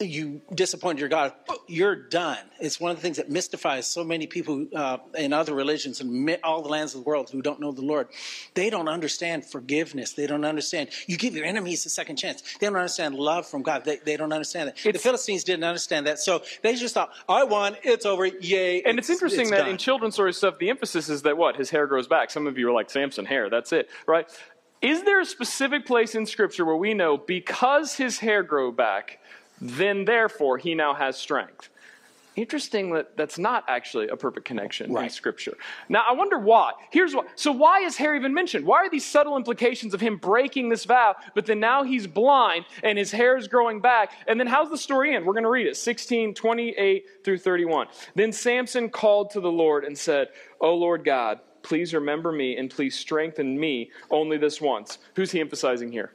[0.00, 1.32] you disappointed your God,
[1.68, 2.38] you're done.
[2.60, 6.38] It's one of the things that mystifies so many people uh, in other religions and
[6.42, 8.08] all the lands of the world who don't know the Lord.
[8.54, 10.12] They don't understand forgiveness.
[10.12, 12.42] They don't understand you give your enemies a second chance.
[12.58, 13.84] They don't understand love from God.
[13.84, 14.92] They, they don't understand that.
[14.92, 17.76] the Philistines didn't understand that, so they just thought, "I won.
[17.82, 18.26] It's over.
[18.26, 19.70] Yay!" And it's interesting it's that done.
[19.70, 21.56] in children's story stuff, the emphasis is that what?
[21.56, 22.30] His hair grows back.
[22.30, 24.28] Some of you are like, Samson hair, that's it, right?
[24.82, 29.18] Is there a specific place in Scripture where we know because his hair grew back,
[29.60, 31.68] then therefore he now has strength?
[32.36, 35.56] Interesting that that's not actually a perfect connection in Scripture.
[35.88, 36.72] Now, I wonder why.
[36.90, 37.22] Here's why.
[37.36, 38.66] So, why is hair even mentioned?
[38.66, 42.64] Why are these subtle implications of him breaking this vow, but then now he's blind
[42.82, 44.10] and his hair is growing back?
[44.26, 45.24] And then, how's the story end?
[45.24, 47.86] We're going to read it 16, 28 through 31.
[48.16, 52.68] Then Samson called to the Lord and said, O Lord God, please remember me and
[52.68, 54.98] please strengthen me only this once.
[55.14, 56.10] Who's he emphasizing here?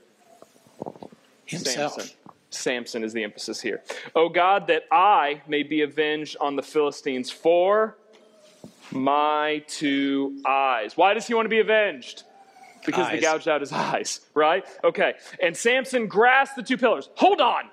[1.46, 1.94] Himself.
[1.94, 2.19] Samson.
[2.50, 3.84] Samson is the emphasis here.
[4.16, 7.98] O God, that I may be avenged on the Philistines for
[8.92, 10.98] my two eyes.
[10.98, 12.24] Why does he want to be avenged?
[12.86, 14.66] Because they gouged out his eyes, right?
[14.84, 15.14] Okay.
[15.42, 17.10] And Samson grasped the two pillars.
[17.16, 17.70] Hold on.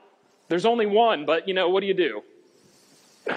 [0.49, 2.23] There's only one, but you know, what do you do?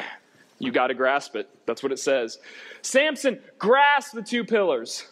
[0.62, 1.48] You got to grasp it.
[1.66, 2.38] That's what it says.
[2.82, 5.08] Samson grasped the two pillars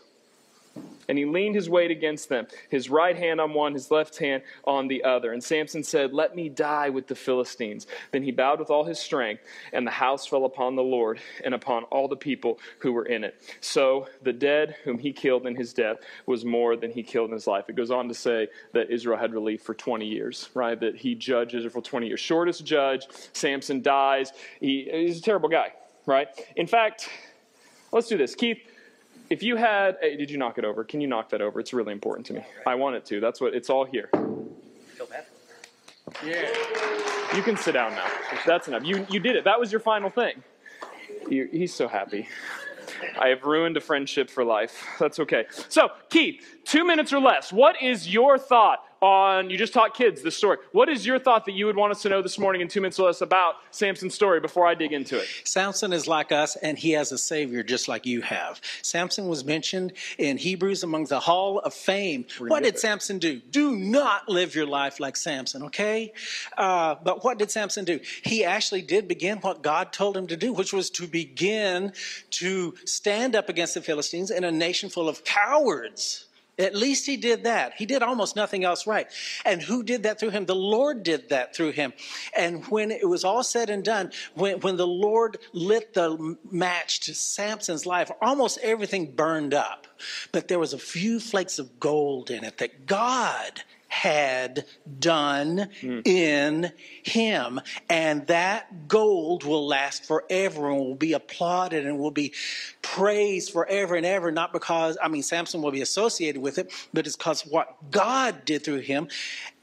[1.08, 4.44] and he leaned his weight against them, his right hand on one, his left hand
[4.66, 5.34] on the other.
[5.34, 7.88] And Samson said, Let me die with the Philistines.
[8.12, 11.54] Then he bowed with all his strength, and the house fell upon the Lord and
[11.54, 13.42] upon all the people who were in it.
[13.62, 17.34] So the dead whom he killed in his death was more than he killed in
[17.34, 17.66] his life.
[17.70, 20.80] It goes on to say that Israel had relief for 20 years, right?
[20.80, 22.20] That he judged Israel for 20 years.
[22.20, 24.32] Shortest judge, Samson dies.
[24.60, 25.74] He, he's a terrible guy,
[26.06, 26.28] right?
[26.56, 27.10] In fact,
[27.92, 28.36] let's do this.
[28.36, 28.60] Keith,
[29.30, 30.84] if you had, hey, did you knock it over?
[30.84, 31.60] Can you knock that over?
[31.60, 32.44] It's really important to me.
[32.66, 33.20] I want it to.
[33.20, 34.10] That's what it's all here.
[34.14, 35.26] Feel bad.
[37.36, 38.08] You can sit down now.
[38.46, 38.84] That's enough.
[38.86, 39.44] You you did it.
[39.44, 40.42] That was your final thing.
[41.30, 42.28] You, he's so happy.
[43.20, 44.86] I have ruined a friendship for life.
[45.00, 45.46] That's okay.
[45.70, 47.52] So, Keith, two minutes or less.
[47.52, 49.50] What is your thought on?
[49.50, 50.58] You just taught kids this story.
[50.72, 52.82] What is your thought that you would want us to know this morning in two
[52.82, 55.28] minutes or less about Samson's story before I dig into it?
[55.44, 58.62] Samson is like us, and he has a savior just like you have.
[58.82, 62.26] Samson was mentioned in Hebrews among the Hall of Fame.
[62.40, 63.40] What did Samson do?
[63.40, 66.14] Do not live your life like Samson, okay?
[66.58, 68.00] Uh, but what did Samson do?
[68.24, 71.94] He actually did begin what God told him to do, which was to begin
[72.32, 76.27] to stand up against the Philistines in a nation full of cowards.
[76.60, 77.74] At least he did that.
[77.74, 79.08] He did almost nothing else right.
[79.46, 80.46] And who did that through him?
[80.46, 81.94] The Lord did that through him.
[82.36, 87.02] And when it was all said and done, when, when the Lord lit the match
[87.02, 89.88] to Samson's life, almost everything burned up.
[90.32, 94.66] But there was a few flakes of gold in it that God had
[95.00, 96.00] done hmm.
[96.06, 96.72] in
[97.04, 97.60] him.
[97.90, 102.34] And that gold will last forever and will be applauded and will be
[102.82, 104.32] praised forever and ever.
[104.32, 108.46] Not because, I mean, Samson will be associated with it, but it's because what God
[108.46, 109.08] did through him.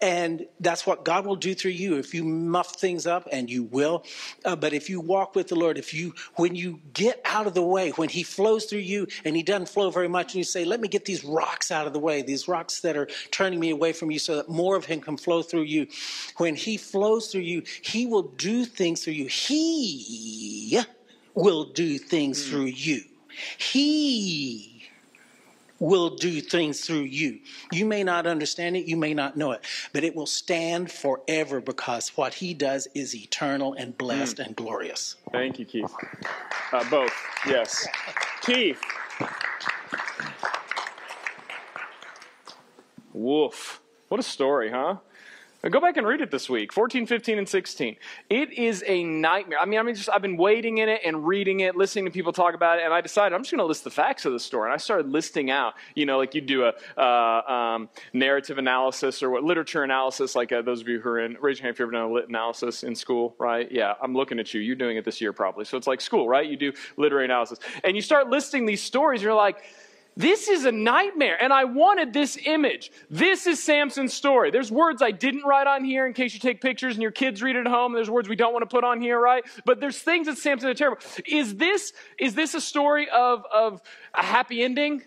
[0.01, 3.63] And that's what God will do through you if you muff things up, and you
[3.63, 4.05] will.
[4.45, 7.55] Uh, but if you walk with the Lord, if you, when you get out of
[7.55, 10.45] the way, when He flows through you and He doesn't flow very much, and you
[10.45, 13.61] say, Let me get these rocks out of the way, these rocks that are turning
[13.61, 15.87] me away from you so that more of Him can flow through you.
[16.37, 19.29] When He flows through you, He will do things through you.
[19.29, 20.81] He
[21.35, 23.03] will do things through you.
[23.59, 24.74] He
[25.79, 27.41] will do things through you.
[27.73, 31.61] You may not understand it, you may not know it, but it will stand forever
[31.61, 35.17] because what he does is eternal and blessed and glorious.
[35.33, 35.93] Thank you, Keith.
[36.73, 37.13] Uh, both,
[37.47, 37.87] yes.
[38.41, 38.81] Keith.
[43.13, 43.81] Woof.
[44.09, 44.97] What a story, huh?
[45.71, 47.97] Go back and read it this week 14, 15, and 16.
[48.29, 49.59] It is a nightmare.
[49.59, 52.11] I mean, I mean, just I've been waiting in it and reading it, listening to
[52.11, 54.35] people talk about it, and I decided I'm just going to list the facts of
[54.35, 54.69] the story.
[54.69, 59.23] And I started listing out, you know, like you do a uh, um, narrative analysis
[59.23, 61.75] or what literature analysis, like uh, those of you who are in, raise your hand
[61.75, 63.73] if you've ever done a lit analysis in school, right?
[63.73, 64.61] Yeah, I'm looking at you.
[64.61, 65.65] You're doing it this year probably.
[65.65, 66.47] So it's like school, right?
[66.47, 67.59] You do literary analysis.
[67.83, 69.63] And you start listing these stories, you're like,
[70.17, 71.37] this is a nightmare.
[71.43, 72.93] And I wanted this image.
[73.11, 74.51] This is Samson's story.
[74.51, 77.43] There's words I didn't write on here in case you take pictures and your kids
[77.43, 77.93] read it at home.
[77.93, 79.45] There's words we don't want to put on here, right?
[79.65, 80.99] But there's things that Samson did terrible.
[81.27, 83.81] Is this, is this a story of, of
[84.15, 85.03] a happy ending?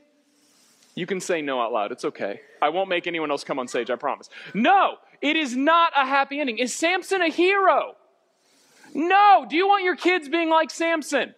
[0.96, 1.92] You can say no out loud.
[1.92, 2.42] It's okay.
[2.62, 4.30] I won't make anyone else come on stage, I promise.
[4.54, 6.58] No, it is not a happy ending.
[6.58, 7.94] Is Samson a hero?
[8.94, 9.46] No.
[9.48, 11.36] Do you want your kids being like Samson?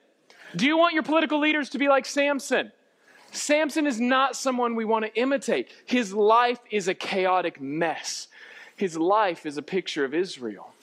[0.56, 2.72] Do you want your political leaders to be like Samson?
[3.32, 5.70] Samson is not someone we want to imitate.
[5.86, 8.28] His life is a chaotic mess.
[8.76, 10.74] His life is a picture of Israel.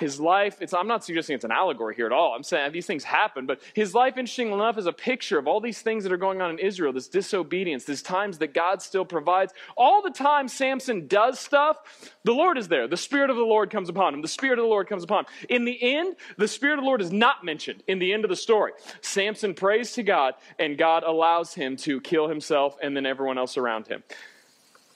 [0.00, 2.34] His life, it's, I'm not suggesting it's an allegory here at all.
[2.34, 5.60] I'm saying these things happen, but his life, interesting enough, is a picture of all
[5.60, 9.04] these things that are going on in Israel this disobedience, these times that God still
[9.04, 9.52] provides.
[9.76, 11.76] All the time Samson does stuff,
[12.24, 12.88] the Lord is there.
[12.88, 14.22] The Spirit of the Lord comes upon him.
[14.22, 15.30] The Spirit of the Lord comes upon him.
[15.50, 18.30] In the end, the Spirit of the Lord is not mentioned in the end of
[18.30, 18.72] the story.
[19.02, 23.58] Samson prays to God, and God allows him to kill himself and then everyone else
[23.58, 24.02] around him.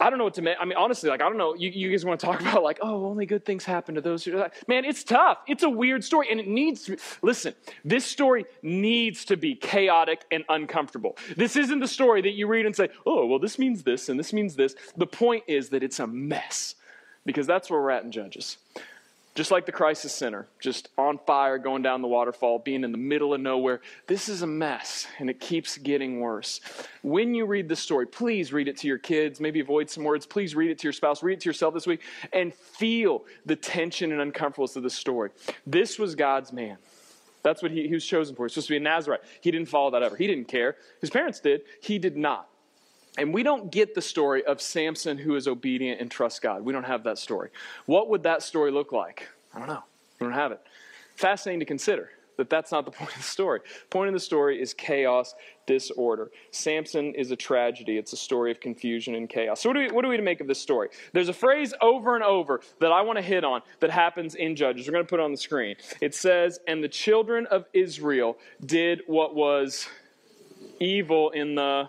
[0.05, 0.59] I don't know what to make.
[0.61, 1.55] I mean, honestly, like, I don't know.
[1.55, 4.23] You, you guys want to talk about, like, oh, only good things happen to those
[4.23, 4.37] who.
[4.37, 5.39] Are like man, it's tough.
[5.49, 6.99] It's a weird story, and it needs to be.
[7.23, 7.55] Listen,
[7.87, 11.17] this story needs to be chaotic and uncomfortable.
[11.39, 14.19] This isn't the story that you read and say, oh, well, this means this and
[14.21, 14.75] this means this.
[14.95, 16.75] The point is that it's a mess,
[17.25, 18.59] because that's where we're at in Judges.
[19.35, 22.99] Just like the crisis center, just on fire, going down the waterfall, being in the
[22.99, 23.81] middle of nowhere.
[24.07, 26.61] This is a mess, and it keeps getting worse.
[27.03, 29.41] When you read the story, please read it to your kids.
[29.41, 30.25] Maybe avoid some words.
[30.25, 31.21] Please read it to your spouse.
[31.21, 35.31] Read it to yourself this week, and feel the tension and uncomfortableness of the story.
[35.67, 36.79] This was God's man.
[37.43, 38.45] That's what he, he was chosen for.
[38.45, 39.21] He's supposed to be a Nazarite.
[39.41, 40.15] He didn't follow that ever.
[40.15, 40.77] He didn't care.
[41.01, 41.63] His parents did.
[41.83, 42.49] He did not.
[43.17, 46.63] And we don't get the story of Samson who is obedient and trusts God.
[46.63, 47.51] We don't have that story.
[47.87, 49.29] What would that story look like?
[49.55, 49.85] I don't know.
[50.19, 50.61] We don't have it.
[51.15, 53.61] Fascinating to consider that that's not the point of the story.
[53.91, 55.35] Point of the story is chaos,
[55.67, 56.31] disorder.
[56.51, 57.97] Samson is a tragedy.
[57.97, 59.61] It's a story of confusion and chaos.
[59.61, 60.89] So, what do we, what are we to make of this story?
[61.13, 64.57] There's a phrase over and over that I want to hit on that happens in
[64.57, 64.87] Judges.
[64.87, 65.77] We're going to put it on the screen.
[66.01, 69.87] It says, And the children of Israel did what was
[70.81, 71.89] evil in the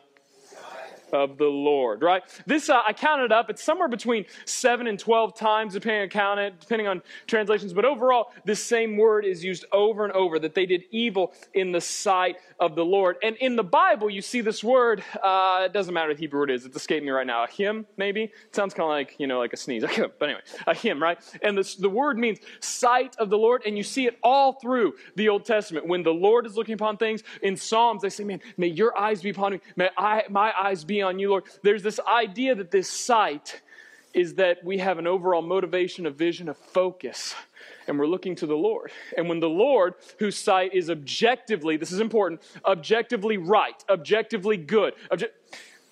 [1.14, 2.24] of the Lord, right?
[2.46, 3.50] This, uh, I counted up.
[3.50, 7.74] It's somewhere between 7 and 12 times, depending on count it, depending on translations.
[7.74, 11.72] But overall, this same word is used over and over that they did evil in
[11.72, 13.18] the sight of the Lord.
[13.24, 15.04] And in the Bible, you see this word.
[15.22, 16.66] Uh, it doesn't matter what Hebrew it is.
[16.66, 17.44] It's escaping me right now.
[17.44, 18.24] A hymn, maybe?
[18.24, 19.84] It sounds kind of like, you know, like a sneeze.
[20.20, 21.18] but anyway, a hymn, right?
[21.42, 23.64] And this, the word means sight of the Lord.
[23.66, 25.88] And you see it all through the Old Testament.
[25.88, 29.22] When the Lord is looking upon things, in Psalms, they say, man, may your eyes
[29.22, 29.60] be upon me.
[29.76, 31.46] May I, my eyes be on you, Lord.
[31.62, 33.62] There's this idea that this sight
[34.14, 37.36] is that we have an overall motivation, a vision, a focus
[37.88, 38.92] and we're looking to the Lord.
[39.18, 44.94] And when the Lord, whose sight is objectively, this is important, objectively right, objectively good,
[45.12, 45.30] obje-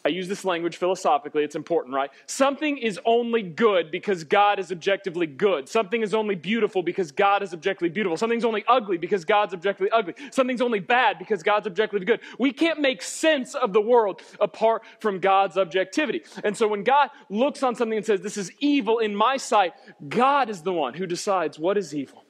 [0.05, 2.11] I use this language philosophically, it's important, right?
[2.25, 5.69] Something is only good because God is objectively good.
[5.69, 8.17] Something is only beautiful because God is objectively beautiful.
[8.17, 10.15] Something's only ugly because God's objectively ugly.
[10.31, 12.19] Something's only bad because God's objectively good.
[12.37, 16.23] We can't make sense of the world apart from God's objectivity.
[16.43, 19.73] And so when God looks on something and says, This is evil in my sight,
[20.09, 22.25] God is the one who decides what is evil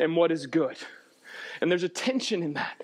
[0.00, 0.76] and what is good.
[1.60, 2.82] And there's a tension in that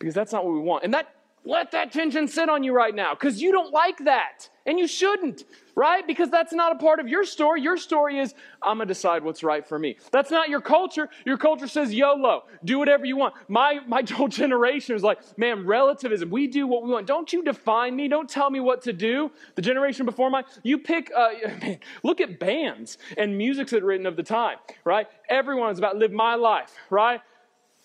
[0.00, 0.82] because that's not what we want.
[0.82, 1.15] And that
[1.46, 4.50] let that tension sit on you right now because you don't like that.
[4.66, 5.44] And you shouldn't,
[5.76, 6.04] right?
[6.04, 7.62] Because that's not a part of your story.
[7.62, 9.96] Your story is, I'm going to decide what's right for me.
[10.10, 11.08] That's not your culture.
[11.24, 13.34] Your culture says YOLO, do whatever you want.
[13.46, 16.30] My, my whole generation is like, man, relativism.
[16.30, 17.06] We do what we want.
[17.06, 18.08] Don't you define me.
[18.08, 19.30] Don't tell me what to do.
[19.54, 21.28] The generation before mine, you pick, uh,
[21.62, 25.06] man, look at bands and music that's written of the time, right?
[25.28, 27.20] Everyone is about live my life, right?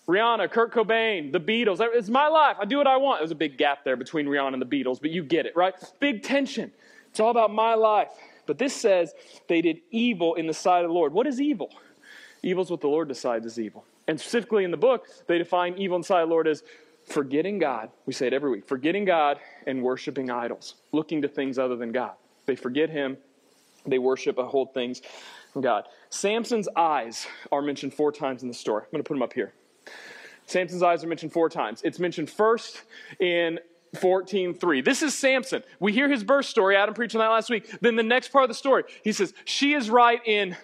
[0.08, 1.78] Rihanna, Kurt Cobain, the Beatles.
[1.80, 2.56] It's my life.
[2.60, 3.20] I do what I want.
[3.20, 5.74] There's a big gap there between Rihanna and the Beatles, but you get it, right?
[6.00, 6.72] Big tension.
[7.10, 8.08] It's all about my life.
[8.46, 9.14] But this says
[9.48, 11.12] they did evil in the sight of the Lord.
[11.12, 11.70] What is evil?
[12.42, 13.84] Evil is what the Lord decides is evil.
[14.08, 16.64] And specifically in the book, they define evil in the sight of the Lord as
[17.06, 17.90] forgetting God.
[18.06, 21.92] We say it every week forgetting God and worshiping idols, looking to things other than
[21.92, 22.12] God.
[22.46, 23.16] They forget Him,
[23.86, 25.02] they worship and hold things
[25.60, 25.84] God.
[26.08, 28.84] Samson's eyes are mentioned four times in the story.
[28.84, 29.52] I'm going to put them up here.
[30.46, 31.80] Samson's eyes are mentioned four times.
[31.82, 32.82] It's mentioned first
[33.20, 33.58] in
[33.96, 34.84] 14.3.
[34.84, 35.62] This is Samson.
[35.78, 36.76] We hear his birth story.
[36.76, 37.70] Adam preached on that last week.
[37.80, 40.56] Then the next part of the story, he says, She is right in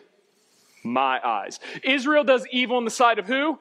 [0.83, 1.61] my eyes.
[1.83, 3.59] Israel does evil in the sight of who?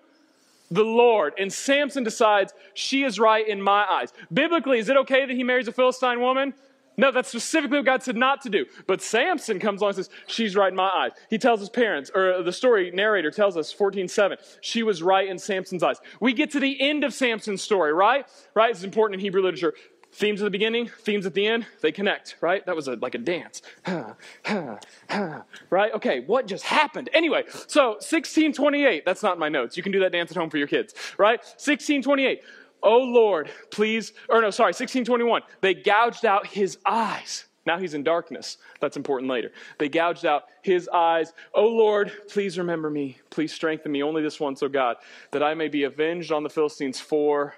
[0.72, 1.34] The Lord.
[1.38, 4.14] And Samson decides, She is right in my eyes.
[4.32, 6.54] Biblically, is it okay that he marries a Philistine woman?
[6.98, 8.66] No, that's specifically what God said not to do.
[8.88, 11.12] But Samson comes along and says, She's right in my eyes.
[11.30, 15.28] He tells his parents, or the story narrator tells us, 14 7, she was right
[15.28, 15.98] in Samson's eyes.
[16.20, 18.26] We get to the end of Samson's story, right?
[18.56, 18.72] Right?
[18.72, 19.74] It's important in Hebrew literature.
[20.14, 22.66] Themes at the beginning, themes at the end, they connect, right?
[22.66, 23.62] That was a, like a dance.
[25.70, 25.94] right?
[25.94, 27.10] Okay, what just happened?
[27.14, 29.78] Anyway, so 1628, that's not in my notes.
[29.78, 31.40] You can do that dance at home for your kids, right?
[31.40, 32.42] 1628.
[32.84, 35.42] Oh Lord, please, or no, sorry, 1621.
[35.62, 37.46] They gouged out his eyes.
[37.66, 38.58] Now he's in darkness.
[38.80, 39.52] That's important later.
[39.78, 41.34] They gouged out his eyes.
[41.54, 43.18] Oh Lord, please remember me.
[43.30, 44.96] Please strengthen me only this once, oh God,
[45.32, 47.56] that I may be avenged on the Philistines for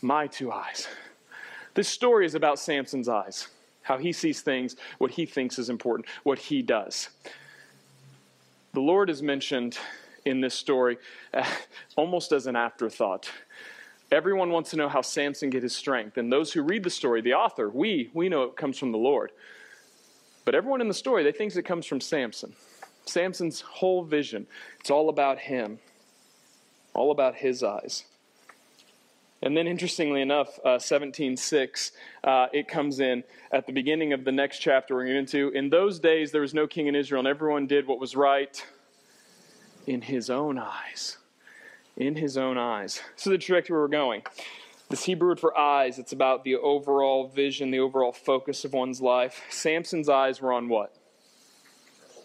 [0.00, 0.88] my two eyes.
[1.74, 3.48] This story is about Samson's eyes,
[3.82, 7.10] how he sees things, what he thinks is important, what he does.
[8.72, 9.78] The Lord is mentioned
[10.24, 10.98] in this story
[11.34, 11.44] uh,
[11.96, 13.30] almost as an afterthought.
[14.10, 16.16] Everyone wants to know how Samson get his strength.
[16.16, 18.98] And those who read the story, the author, we, we know it comes from the
[18.98, 19.32] Lord.
[20.44, 22.54] But everyone in the story, they think it comes from Samson.
[23.04, 24.46] Samson's whole vision,
[24.80, 25.78] it's all about him,
[26.94, 28.04] all about his eyes.
[29.40, 31.92] And then, interestingly enough, uh, 17.6,
[32.24, 35.50] uh, it comes in at the beginning of the next chapter we're going into.
[35.50, 38.64] In those days, there was no king in Israel, and everyone did what was right
[39.86, 41.18] in his own eyes.
[41.98, 43.02] In his own eyes.
[43.16, 44.22] So, the trajectory we're going.
[44.88, 49.02] This Hebrew word for eyes, it's about the overall vision, the overall focus of one's
[49.02, 49.42] life.
[49.50, 50.94] Samson's eyes were on what?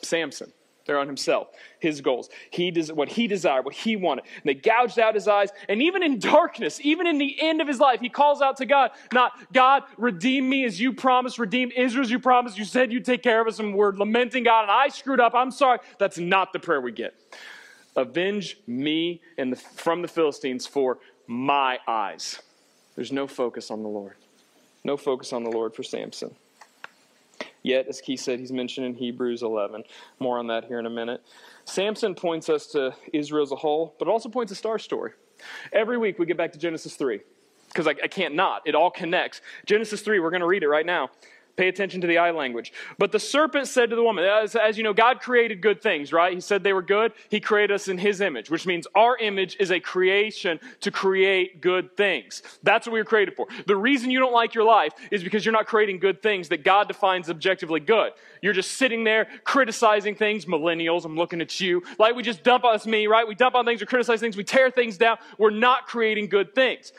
[0.01, 0.53] Samson.
[0.85, 1.47] They're on himself,
[1.79, 2.29] his goals.
[2.49, 4.25] He does what he desired, what he wanted.
[4.35, 5.49] And they gouged out his eyes.
[5.69, 8.65] And even in darkness, even in the end of his life, he calls out to
[8.65, 12.57] God, not God, redeem me as you promised, redeem Israel as you promised.
[12.57, 15.33] You said you'd take care of us, and we're lamenting God, and I screwed up.
[15.33, 15.79] I'm sorry.
[15.99, 17.15] That's not the prayer we get.
[17.95, 22.41] Avenge me and from the Philistines for my eyes.
[22.95, 24.15] There's no focus on the Lord.
[24.83, 26.35] No focus on the Lord for Samson.
[27.61, 29.83] Yet, as Keith said, he's mentioned in Hebrews 11.
[30.19, 31.21] More on that here in a minute.
[31.63, 34.79] Samson points us to Israel as a whole, but it also points us to our
[34.79, 35.11] story.
[35.71, 37.21] Every week we get back to Genesis 3
[37.69, 38.63] because I, I, can't not.
[38.65, 39.41] It all connects.
[39.65, 41.09] Genesis 3, we're going to read it right now.
[41.55, 42.73] Pay attention to the eye language.
[42.97, 46.11] But the serpent said to the woman, as, as, you know, God created good things,
[46.11, 46.33] right?
[46.33, 47.13] He said they were good.
[47.29, 51.61] He created us in His image, which means our image is a creation to create
[51.61, 52.41] good things.
[52.63, 53.45] That's what we were created for.
[53.67, 56.63] The reason you don't like your life is because you're not creating good things that
[56.63, 58.13] God defines objectively good.
[58.41, 60.45] You're just sitting there criticizing things.
[60.45, 61.83] Millennials, I'm looking at you.
[61.99, 63.27] Like we just dump on, us, me, right?
[63.27, 65.17] We dump on things, we criticize things, we tear things down.
[65.37, 66.93] We're not creating good things.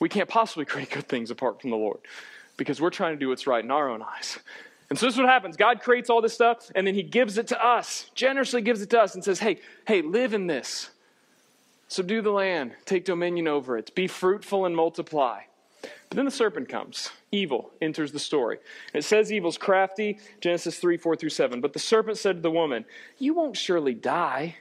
[0.00, 2.00] We can't possibly create good things apart from the Lord
[2.56, 4.38] because we're trying to do what's right in our own eyes.
[4.90, 5.56] And so this is what happens.
[5.56, 8.90] God creates all this stuff and then he gives it to us, generously gives it
[8.90, 10.90] to us and says, hey, hey, live in this.
[11.88, 15.40] Subdue the land, take dominion over it, be fruitful and multiply.
[15.80, 17.10] But then the serpent comes.
[17.30, 18.58] Evil enters the story.
[18.92, 21.62] It says evil's crafty, Genesis 3 4 through 7.
[21.62, 22.84] But the serpent said to the woman,
[23.18, 24.56] You won't surely die.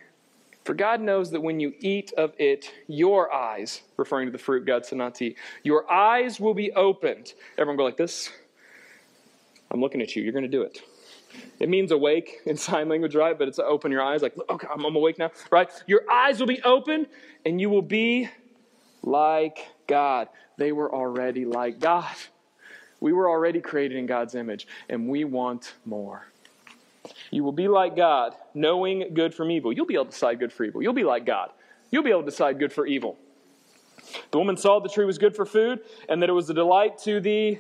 [0.63, 4.65] For God knows that when you eat of it, your eyes, referring to the fruit
[4.65, 7.34] God said not to eat, your eyes will be opened.
[7.58, 8.30] Everyone go like this.
[9.71, 10.21] I'm looking at you.
[10.21, 10.82] You're going to do it.
[11.60, 13.38] It means awake in sign language, right?
[13.38, 15.69] But it's open your eyes, like, okay, I'm, I'm awake now, right?
[15.88, 17.08] Your eyes will be open
[17.45, 18.30] and you will be
[19.04, 20.28] like God.
[20.58, 22.15] They were already like God.
[23.00, 26.28] We were already created in God's image, and we want more.
[27.32, 29.72] You will be like God, knowing good from evil.
[29.72, 30.84] You'll be able to decide good for evil.
[30.84, 31.50] You'll be like God.
[31.89, 33.17] You'll be able to decide good for evil.
[34.32, 36.98] The woman saw the tree was good for food, and that it was a delight
[37.00, 37.60] to the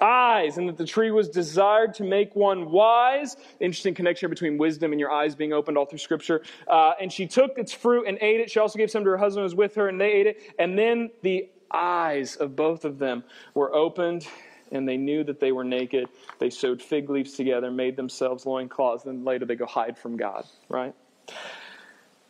[0.00, 3.36] eyes, and that the tree was desired to make one wise.
[3.60, 6.42] Interesting connection between wisdom and your eyes being opened all through Scripture.
[6.66, 8.50] Uh, and she took its fruit and ate it.
[8.50, 10.42] She also gave some to her husband who was with her, and they ate it.
[10.58, 13.22] And then the eyes of both of them
[13.54, 14.26] were opened,
[14.72, 16.08] and they knew that they were naked.
[16.38, 20.44] They sewed fig leaves together, made themselves loincloths, and later they go hide from God,
[20.68, 20.94] right?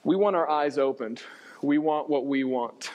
[0.05, 1.23] We want our eyes opened.
[1.63, 2.91] We want what we want.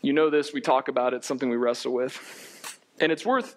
[0.00, 2.78] You know this, we talk about it, something we wrestle with.
[3.00, 3.56] And it's worth,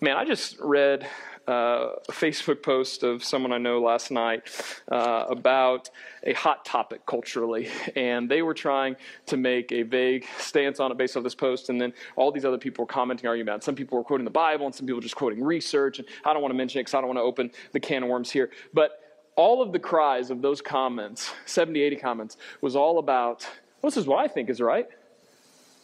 [0.00, 1.08] man, I just read
[1.48, 4.42] uh, a Facebook post of someone I know last night
[4.90, 5.90] uh, about
[6.22, 10.98] a hot topic culturally, and they were trying to make a vague stance on it
[10.98, 13.64] based off this post, and then all these other people were commenting, arguing about it.
[13.64, 16.32] Some people were quoting the Bible, and some people were just quoting research, and I
[16.32, 18.30] don't want to mention it because I don't want to open the can of worms
[18.30, 19.00] here, but
[19.36, 23.46] all of the cries of those comments, 70, 80 comments, was all about,
[23.80, 24.86] well, this is what I think is right.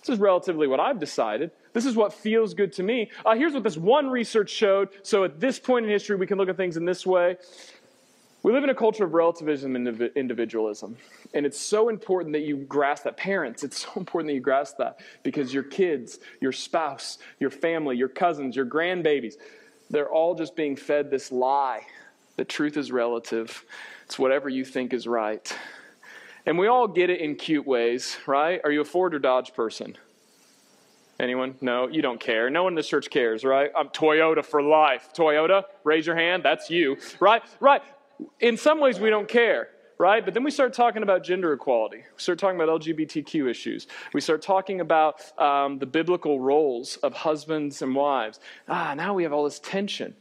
[0.00, 1.50] This is relatively what I've decided.
[1.76, 3.10] This is what feels good to me.
[3.22, 4.88] Uh, here's what this one research showed.
[5.02, 7.36] So at this point in history, we can look at things in this way.
[8.42, 9.86] We live in a culture of relativism and
[10.16, 10.96] individualism.
[11.34, 13.18] And it's so important that you grasp that.
[13.18, 17.94] Parents, it's so important that you grasp that because your kids, your spouse, your family,
[17.94, 19.34] your cousins, your grandbabies,
[19.90, 21.82] they're all just being fed this lie
[22.36, 23.66] that truth is relative.
[24.06, 25.54] It's whatever you think is right.
[26.46, 28.62] And we all get it in cute ways, right?
[28.64, 29.98] Are you a Ford or Dodge person?
[31.18, 31.54] Anyone?
[31.60, 32.50] No, you don't care.
[32.50, 33.70] No one in this church cares, right?
[33.76, 35.10] I'm Toyota for life.
[35.16, 36.42] Toyota, raise your hand.
[36.42, 37.42] That's you, right?
[37.58, 37.82] Right.
[38.40, 40.22] In some ways, we don't care, right?
[40.22, 41.98] But then we start talking about gender equality.
[41.98, 43.86] We start talking about LGBTQ issues.
[44.12, 48.38] We start talking about um, the biblical roles of husbands and wives.
[48.68, 50.14] Ah, now we have all this tension.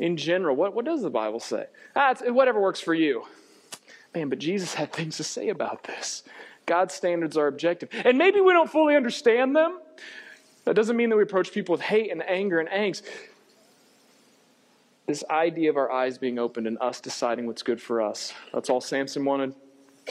[0.00, 1.66] In general, what, what does the Bible say?
[1.94, 3.24] Ah, it's whatever works for you.
[4.14, 6.24] Man, but Jesus had things to say about this.
[6.66, 7.88] God's standards are objective.
[7.92, 9.78] And maybe we don't fully understand them.
[10.64, 13.02] That doesn't mean that we approach people with hate and anger and angst.
[15.06, 18.32] This idea of our eyes being opened and us deciding what's good for us.
[18.52, 19.54] That's all Samson wanted.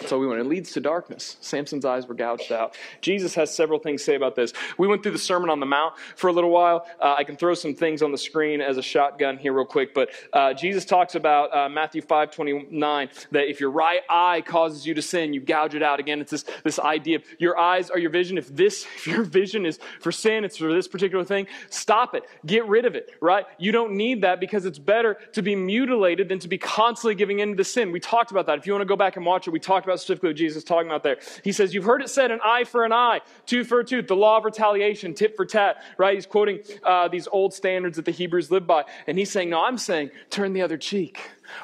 [0.07, 0.41] So we went.
[0.41, 1.37] It leads to darkness.
[1.39, 2.75] Samson's eyes were gouged out.
[3.01, 4.51] Jesus has several things to say about this.
[4.77, 6.87] We went through the Sermon on the Mount for a little while.
[6.99, 9.93] Uh, I can throw some things on the screen as a shotgun here, real quick.
[9.93, 14.41] But uh, Jesus talks about uh, Matthew five twenty nine that if your right eye
[14.41, 15.99] causes you to sin, you gouge it out.
[15.99, 18.39] Again, it's this this idea of your eyes are your vision.
[18.39, 21.45] If this if your vision is for sin, it's for this particular thing.
[21.69, 22.23] Stop it.
[22.47, 23.11] Get rid of it.
[23.21, 23.45] Right?
[23.59, 27.39] You don't need that because it's better to be mutilated than to be constantly giving
[27.39, 27.91] in to sin.
[27.91, 28.57] We talked about that.
[28.57, 30.63] If you want to go back and watch it, we talked about specifically what Jesus
[30.63, 31.17] talking about there.
[31.43, 34.07] He says, You've heard it said, an eye for an eye, tooth for a tooth,
[34.07, 36.15] the law of retaliation, tit for tat, right?
[36.15, 38.83] He's quoting uh, these old standards that the Hebrews lived by.
[39.07, 41.19] And he's saying, No, I'm saying, turn the other cheek,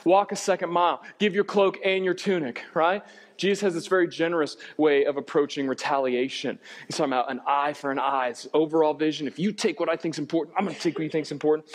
[0.05, 3.03] walk a second mile, give your cloak and your tunic, right?
[3.39, 6.59] Jesus has this very generous way of approaching retaliation.
[6.87, 8.27] He's talking about an eye for an eye.
[8.27, 9.27] It's overall vision.
[9.27, 11.25] If you take what I think is important, I'm going to take what you think
[11.25, 11.67] is important.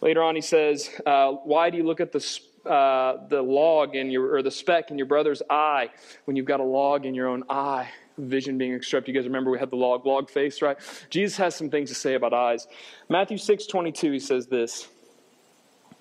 [0.00, 2.20] Later on, he says, uh, Why do you look at the
[2.66, 5.88] uh, the log in your or the speck in your brother's eye
[6.26, 7.88] when you've got a log in your own eye
[8.18, 10.76] vision being obstructed you guys remember we had the log log face right?
[11.08, 12.66] Jesus has some things to say about eyes.
[13.08, 14.88] Matthew 6 22 he says this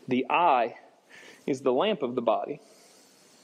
[0.07, 0.75] the eye
[1.45, 2.59] is the lamp of the body.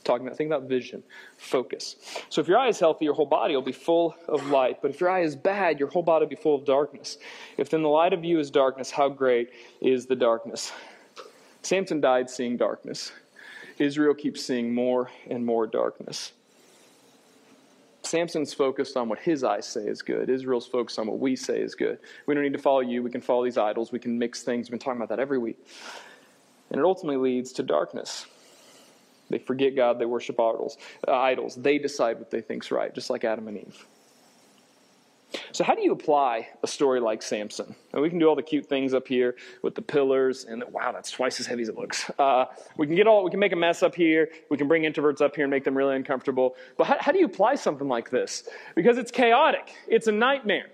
[0.04, 1.02] Talking about think about vision
[1.38, 1.96] focus.
[2.30, 4.82] So if your eye is healthy your whole body will be full of light.
[4.82, 7.18] But if your eye is bad your whole body will be full of darkness.
[7.58, 10.74] If then the light of you is darkness how great is the darkness
[11.66, 13.12] Samson died seeing darkness.
[13.80, 16.32] Israel keeps seeing more and more darkness.
[18.04, 20.30] Samson's focused on what his eyes say is good.
[20.30, 21.98] Israel's focused on what we say is good.
[22.28, 23.02] We don't need to follow you.
[23.02, 23.92] We can follow these idols.
[23.92, 24.68] We can mix things.
[24.68, 25.58] We've been talking about that every week.
[26.70, 28.28] And it ultimately leads to darkness.
[29.32, 29.98] They forget God.
[29.98, 30.78] They worship idols.
[31.08, 31.56] Uh, idols.
[31.56, 33.88] They decide what they think's right, just like Adam and Eve.
[35.52, 37.76] So, how do you apply a story like Samson?
[37.94, 40.92] And we can do all the cute things up here with the pillars, and wow,
[40.92, 42.10] that's twice as heavy as it looks.
[42.18, 42.46] Uh,
[42.78, 44.30] we can get all, we can make a mess up here.
[44.50, 46.56] We can bring introverts up here and make them really uncomfortable.
[46.78, 48.48] But how, how do you apply something like this?
[48.76, 49.74] Because it's chaotic.
[49.88, 50.70] It's a nightmare.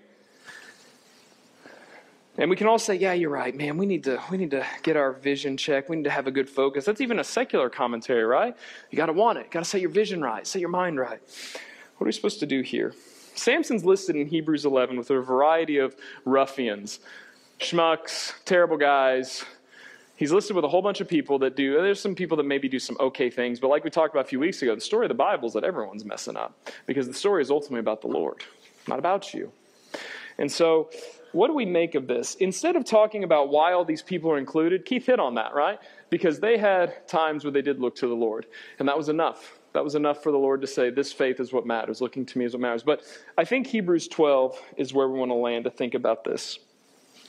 [2.38, 3.76] And we can all say, yeah, you're right, man.
[3.76, 5.90] We need to we need to get our vision checked.
[5.90, 6.86] We need to have a good focus.
[6.86, 8.56] That's even a secular commentary, right?
[8.90, 9.50] You got to want it.
[9.50, 11.20] Got to set your vision right, set your mind right.
[11.98, 12.94] What are we supposed to do here?
[13.34, 17.00] Samson's listed in Hebrews 11 with a variety of ruffians,
[17.58, 19.44] schmucks, terrible guys.
[20.16, 22.68] He's listed with a whole bunch of people that do, there's some people that maybe
[22.68, 25.06] do some okay things, but like we talked about a few weeks ago, the story
[25.06, 28.08] of the Bible is that everyone's messing up because the story is ultimately about the
[28.08, 28.44] Lord,
[28.86, 29.52] not about you.
[30.38, 30.90] And so,
[31.32, 32.34] what do we make of this?
[32.36, 35.78] Instead of talking about why all these people are included, Keith hit on that, right?
[36.10, 38.46] Because they had times where they did look to the Lord,
[38.78, 39.58] and that was enough.
[39.72, 42.00] That was enough for the Lord to say, This faith is what matters.
[42.00, 42.82] Looking to me is what matters.
[42.82, 43.02] But
[43.38, 46.58] I think Hebrews 12 is where we want to land to think about this.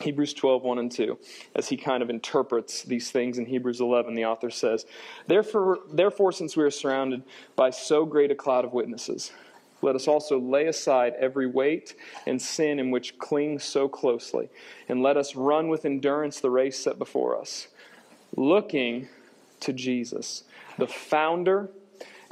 [0.01, 1.17] Hebrews 12, 1 and 2,
[1.55, 4.85] as he kind of interprets these things in Hebrews 11, the author says,
[5.27, 7.23] Therefore, therefore, since we are surrounded
[7.55, 9.31] by so great a cloud of witnesses,
[9.81, 14.49] let us also lay aside every weight and sin in which clings so closely,
[14.89, 17.67] and let us run with endurance the race set before us,
[18.35, 19.07] looking
[19.59, 20.43] to Jesus,
[20.77, 21.69] the founder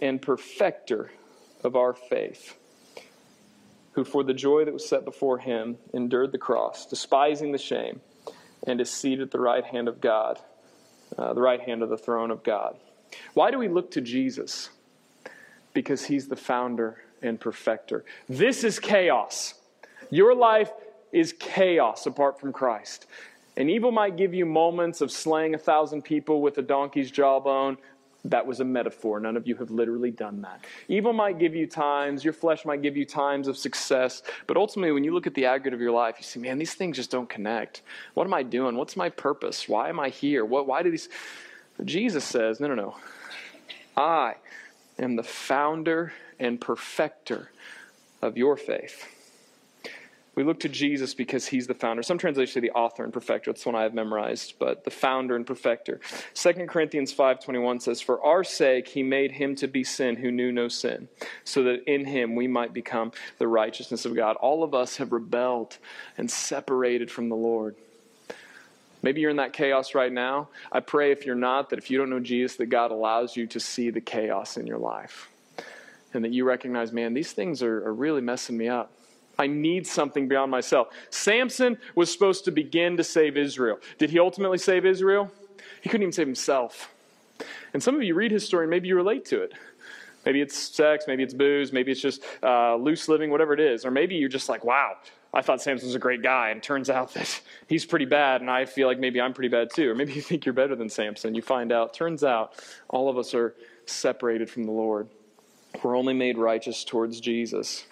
[0.02, 1.12] and perfecter
[1.64, 2.58] of our faith,
[3.94, 8.02] who for the joy that was set before him endured the cross, despising the shame,
[8.66, 10.40] and is seated at the right hand of God,
[11.18, 12.76] uh, the right hand of the throne of God.
[13.34, 14.70] Why do we look to Jesus?
[15.74, 18.04] Because he's the founder and perfecter.
[18.28, 19.54] This is chaos.
[20.10, 20.72] Your life
[21.12, 23.06] is chaos apart from Christ.
[23.58, 27.78] And evil might give you moments of slaying a thousand people with a donkey's jawbone,
[28.26, 29.20] that was a metaphor.
[29.20, 30.64] None of you have literally done that.
[30.88, 34.92] Evil might give you times, your flesh might give you times of success, but ultimately,
[34.92, 37.10] when you look at the aggregate of your life, you see, man, these things just
[37.10, 37.82] don't connect.
[38.14, 38.76] What am I doing?
[38.76, 39.68] What's my purpose?
[39.68, 40.46] Why am I here?
[40.46, 41.10] What, why do these.
[41.84, 42.96] Jesus says, no, no, no.
[43.98, 44.36] I
[45.00, 47.52] am the founder and perfecter
[48.22, 49.08] of your faith.
[50.34, 52.04] We look to Jesus because he's the founder.
[52.04, 53.52] Some translations say the author and perfecter.
[53.52, 56.00] That's one I have memorized, but the founder and perfecter.
[56.36, 60.54] 2 Corinthians 5.21 says, For our sake he made him to be sin who knew
[60.54, 61.10] no sin,
[61.44, 64.38] so that in him we might become the righteousness of God.
[64.38, 65.78] All of us have rebelled
[66.18, 67.76] and separated from the Lord.
[69.04, 70.48] Maybe you're in that chaos right now.
[70.72, 73.48] I pray if you're not, that if you don't know Jesus, that God allows you
[73.48, 75.30] to see the chaos in your life.
[76.14, 78.94] And that you recognize, man, these things are, are really messing me up.
[79.42, 80.90] I need something beyond myself.
[81.10, 83.80] Samson was supposed to begin to save Israel.
[83.98, 85.32] Did he ultimately save Israel?
[85.82, 86.94] He couldn't even save himself.
[87.74, 89.54] And some of you read his story and maybe you relate to it.
[90.26, 93.86] Maybe it's sex, maybe it's booze, maybe it's just uh, loose living, whatever it is.
[93.86, 94.98] Or maybe you're just like, wow,
[95.34, 98.50] I thought Samson was a great guy, and turns out that he's pretty bad, and
[98.50, 99.90] I feel like maybe I'm pretty bad too.
[99.90, 101.34] Or maybe you think you're better than Samson.
[101.34, 102.54] You find out, turns out,
[102.88, 103.56] all of us are
[103.88, 105.08] separated from the Lord.
[105.82, 107.86] We're only made righteous towards Jesus.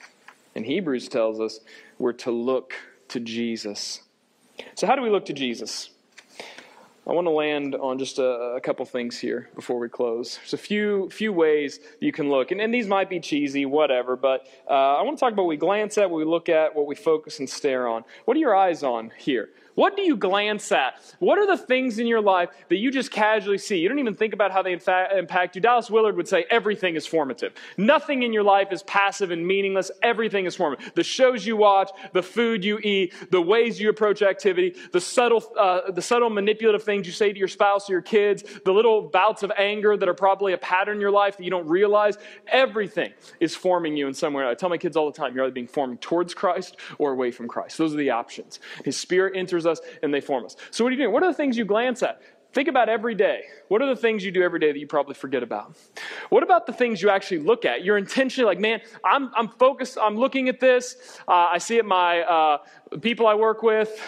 [0.56, 1.60] And Hebrews tells us
[1.98, 2.74] we're to look
[3.10, 4.02] to Jesus.
[4.76, 5.90] So, how do we look to Jesus?
[7.08, 10.38] I want to land on just a, a, couple things here before we close.
[10.38, 14.16] There's a few few ways you can look, and, and these might be cheesy, whatever.
[14.16, 16.76] But uh, I want to talk about what we glance at, what we look at,
[16.76, 18.04] what we focus and stare on.
[18.26, 19.50] What are your eyes on here?
[19.76, 21.00] What do you glance at?
[21.20, 23.78] What are the things in your life that you just casually see?
[23.78, 25.62] You don't even think about how they impact you.
[25.62, 27.54] Dallas Willard would say everything is formative.
[27.78, 29.92] Nothing in your life is passive and meaningless.
[30.02, 30.94] Everything is formative.
[30.96, 35.44] The shows you watch, the food you eat, the ways you approach activity, the subtle,
[35.58, 39.02] uh, the subtle manipulative things you say to your spouse or your kids, the little
[39.02, 42.18] bouts of anger that are probably a pattern in your life that you don't realize.
[42.48, 44.48] Everything is forming you in some way.
[44.48, 47.32] I tell my kids all the time, you're either being formed towards Christ or away
[47.32, 47.78] from Christ.
[47.78, 48.60] Those are the options.
[48.84, 50.56] His spirit enters us and they form us.
[50.72, 51.14] So, what are you doing?
[51.14, 52.22] What are the things you glance at?
[52.52, 53.44] Think about every day.
[53.68, 55.76] What are the things you do every day that you probably forget about?
[56.30, 57.84] What about the things you actually look at?
[57.84, 61.20] You're intentionally like, man, I'm, I'm focused, I'm looking at this.
[61.28, 62.58] Uh, I see it my uh,
[63.02, 64.02] people I work with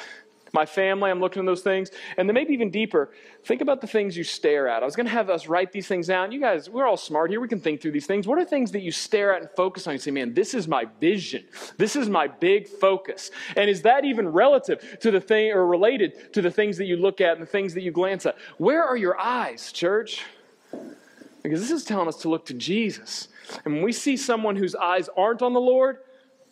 [0.53, 1.91] my family, I'm looking at those things.
[2.17, 3.11] And then maybe even deeper,
[3.45, 4.83] think about the things you stare at.
[4.83, 6.31] I was going to have us write these things down.
[6.31, 7.39] You guys, we're all smart here.
[7.39, 8.27] We can think through these things.
[8.27, 9.93] What are things that you stare at and focus on?
[9.93, 11.45] You say, man, this is my vision.
[11.77, 13.31] This is my big focus.
[13.55, 16.97] And is that even relative to the thing or related to the things that you
[16.97, 18.37] look at and the things that you glance at?
[18.57, 20.23] Where are your eyes, church?
[21.43, 23.27] Because this is telling us to look to Jesus.
[23.65, 25.97] And when we see someone whose eyes aren't on the Lord,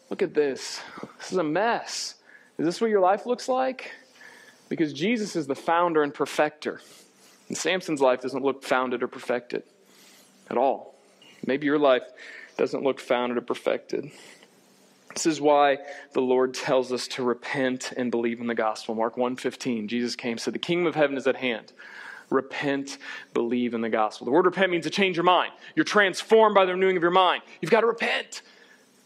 [0.10, 0.82] look at this.
[1.20, 2.16] This is a mess.
[2.60, 3.91] Is this what your life looks like?
[4.68, 6.82] Because Jesus is the founder and perfecter.
[7.47, 9.64] And Samson's life doesn't look founded or perfected
[10.49, 10.95] at all.
[11.45, 12.03] Maybe your life
[12.57, 14.12] doesn't look founded or perfected.
[15.14, 15.78] This is why
[16.12, 18.93] the Lord tells us to repent and believe in the gospel.
[18.93, 21.72] Mark 1:15, Jesus came said, "The kingdom of heaven is at hand."
[22.30, 22.97] Repent,
[23.34, 24.26] believe in the gospel.
[24.26, 25.51] The word repent means to change your mind.
[25.76, 27.41] You're transformed by the renewing of your mind.
[27.62, 28.41] You've got to repent.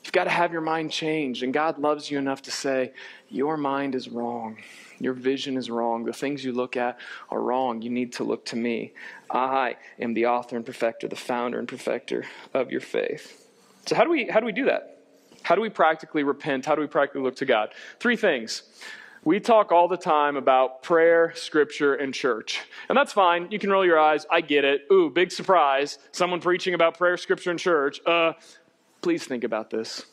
[0.04, 1.44] You've got to have your mind changed.
[1.44, 2.94] And God loves you enough to say,
[3.30, 4.58] Your mind is wrong.
[5.00, 6.06] Your vision is wrong.
[6.06, 7.00] The things you look at
[7.30, 7.82] are wrong.
[7.82, 8.94] You need to look to me.
[9.30, 13.50] I am the author and perfecter, the founder and perfecter of your faith.
[13.86, 15.04] So, how do we, how do, we do that?
[15.42, 16.66] How do we practically repent?
[16.66, 17.74] How do we practically look to God?
[18.00, 18.64] Three things.
[19.26, 22.62] We talk all the time about prayer, scripture, and church.
[22.90, 23.50] And that's fine.
[23.52, 24.26] You can roll your eyes.
[24.30, 24.82] I get it.
[24.92, 25.98] Ooh, big surprise.
[26.12, 28.02] Someone preaching about prayer, scripture, and church.
[28.06, 28.34] Uh,
[29.04, 30.06] Please think about this.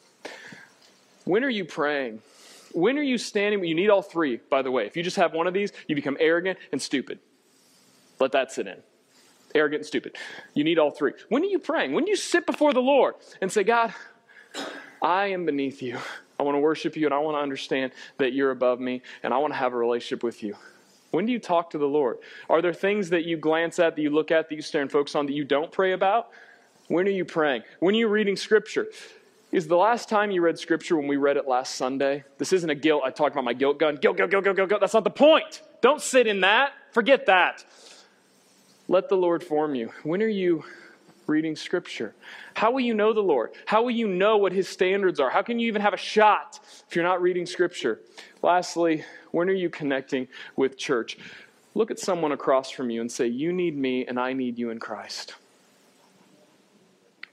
[1.25, 2.23] When are you praying?
[2.73, 3.65] When are you standing?
[3.65, 4.85] You need all three, by the way.
[4.85, 7.21] If you just have one of these, you become arrogant and stupid.
[8.19, 8.79] Let that sit in.
[9.55, 10.17] Arrogant and stupid.
[10.55, 11.13] You need all three.
[11.29, 11.93] When are you praying?
[11.93, 13.95] When do you sit before the Lord and say, God,
[15.01, 15.97] I am beneath you.
[16.41, 19.33] I want to worship you and I want to understand that you're above me and
[19.33, 20.57] I want to have a relationship with you.
[21.13, 22.19] When do you talk to the Lord?
[22.49, 24.91] Are there things that you glance at, that you look at, that you stare and
[24.91, 26.31] focus on that you don't pray about?
[26.91, 27.63] When are you praying?
[27.79, 28.89] When are you reading Scripture?
[29.53, 32.25] Is the last time you read Scripture when we read it last Sunday?
[32.37, 33.03] This isn't a guilt.
[33.05, 33.95] I talked about my guilt gun.
[33.95, 34.81] Guilt, guilt, guilt, guilt, guilt, guilt.
[34.81, 35.63] That's not the point.
[35.83, 36.73] Don't sit in that.
[36.91, 37.65] Forget that.
[38.89, 39.93] Let the Lord form you.
[40.03, 40.65] When are you
[41.29, 42.13] reading Scripture?
[42.55, 43.51] How will you know the Lord?
[43.67, 45.31] How will you know what His standards are?
[45.31, 48.01] How can you even have a shot if you're not reading Scripture?
[48.43, 50.27] Lastly, when are you connecting
[50.57, 51.19] with church?
[51.77, 54.71] Look at someone across from you and say, You need me, and I need you
[54.71, 55.37] in Christ.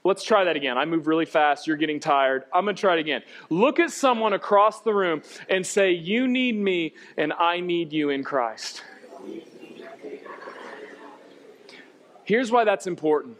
[0.04, 0.78] Let's try that again.
[0.78, 1.66] I move really fast.
[1.66, 2.44] You're getting tired.
[2.52, 3.22] I'm going to try it again.
[3.50, 8.10] Look at someone across the room and say, You need me and I need you
[8.10, 8.82] in Christ.
[12.24, 13.38] Here's why that's important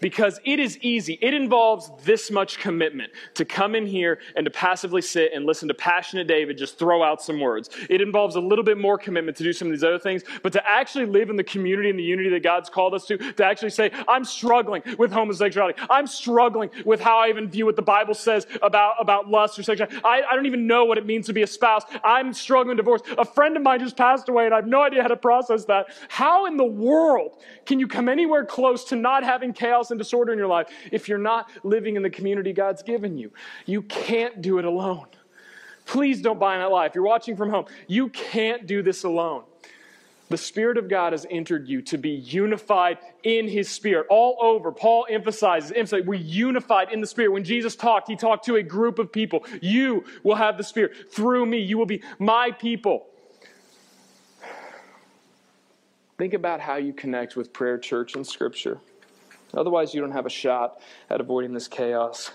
[0.00, 1.18] because it is easy.
[1.20, 5.68] It involves this much commitment to come in here and to passively sit and listen
[5.68, 7.70] to passionate David just throw out some words.
[7.88, 10.52] It involves a little bit more commitment to do some of these other things, but
[10.52, 13.44] to actually live in the community and the unity that God's called us to, to
[13.44, 15.78] actually say, I'm struggling with homosexuality.
[15.90, 19.62] I'm struggling with how I even view what the Bible says about, about lust or
[19.62, 19.98] sexuality.
[20.04, 21.82] I, I don't even know what it means to be a spouse.
[22.04, 23.02] I'm struggling divorce.
[23.18, 25.64] A friend of mine just passed away and I have no idea how to process
[25.66, 25.86] that.
[26.08, 30.32] How in the world can you come anywhere close to not having chaos and disorder
[30.32, 33.32] in your life if you're not living in the community God's given you.
[33.64, 35.06] You can't do it alone.
[35.86, 36.86] Please don't buy that lie.
[36.86, 39.44] If you're watching from home, you can't do this alone.
[40.28, 44.08] The Spirit of God has entered you to be unified in His Spirit.
[44.10, 47.30] All over, Paul emphasizes, emphasizes, we're unified in the Spirit.
[47.30, 49.44] When Jesus talked, He talked to a group of people.
[49.62, 51.12] You will have the Spirit.
[51.12, 53.06] Through me, you will be my people.
[56.18, 58.80] Think about how you connect with prayer, church, and Scripture.
[59.54, 62.30] Otherwise, you don't have a shot at avoiding this chaos.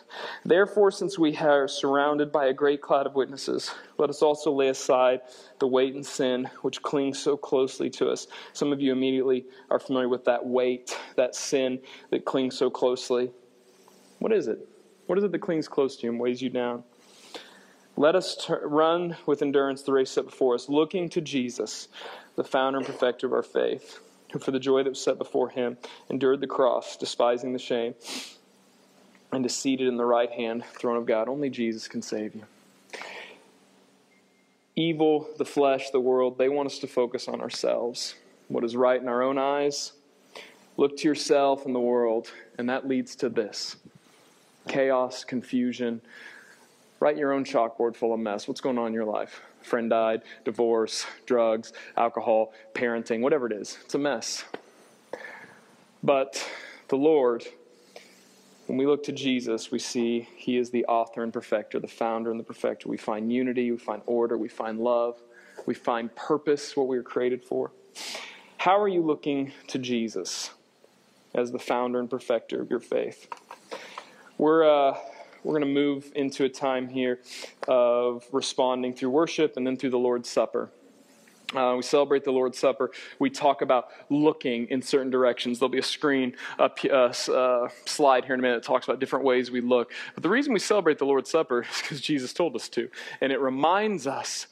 [0.46, 4.70] Therefore, since we are surrounded by a great cloud of witnesses, let us also lay
[4.70, 5.22] aside
[5.60, 8.28] the weight and sin which clings so closely to us.
[8.54, 13.32] Some of you immediately are familiar with that weight, that sin that clings so closely.
[14.20, 14.68] What is it?
[15.08, 16.84] What is it that clings close to you and weighs you down?
[17.98, 21.90] Let us tur run with endurance the race set before us, looking to Jesus,
[22.36, 24.00] the founder and perfecter of our faith,
[24.32, 25.78] who for the joy that was set before him
[26.10, 27.96] endured the cross, despising the shame,
[29.32, 31.28] and is seated in the right hand throne of God.
[31.28, 32.44] Only Jesus can save you.
[34.76, 38.16] Evil, the flesh, the world, they want us to focus on ourselves,
[38.48, 39.94] what is right in our own eyes.
[40.78, 43.76] Look to yourself and the world, and that leads to this
[44.68, 46.02] chaos, confusion.
[47.00, 48.48] Write your own chalkboard full of mess.
[48.48, 49.42] What's going on in your life?
[49.62, 53.78] Friend died, divorce, drugs, alcohol, parenting, whatever it is.
[53.86, 54.44] It's a mess.
[56.04, 56.48] But
[56.88, 57.46] the Lord,
[58.68, 62.32] when we look to Jesus, we see He is the author and perfecter, the founder
[62.32, 62.90] and the perfecter.
[62.90, 65.18] We find unity, we find order, we find love,
[65.66, 67.72] we find purpose, what we were created for.
[68.58, 70.52] How are you looking to Jesus
[71.34, 73.28] as the founder and perfecter of your faith?
[74.38, 74.98] We're, uh,
[75.44, 77.20] we're going to move into a time here
[77.68, 80.70] of responding through worship and then through the Lord's Supper.
[81.56, 82.92] Uh, we celebrate the Lord's Supper.
[83.20, 85.60] We talk about looking in certain directions.
[85.60, 89.00] There'll be a screen, a uh, uh, slide here in a minute that talks about
[89.00, 89.92] different ways we look.
[90.14, 92.90] But the reason we celebrate the Lord's Supper is because Jesus told us to.
[93.20, 94.48] And it reminds us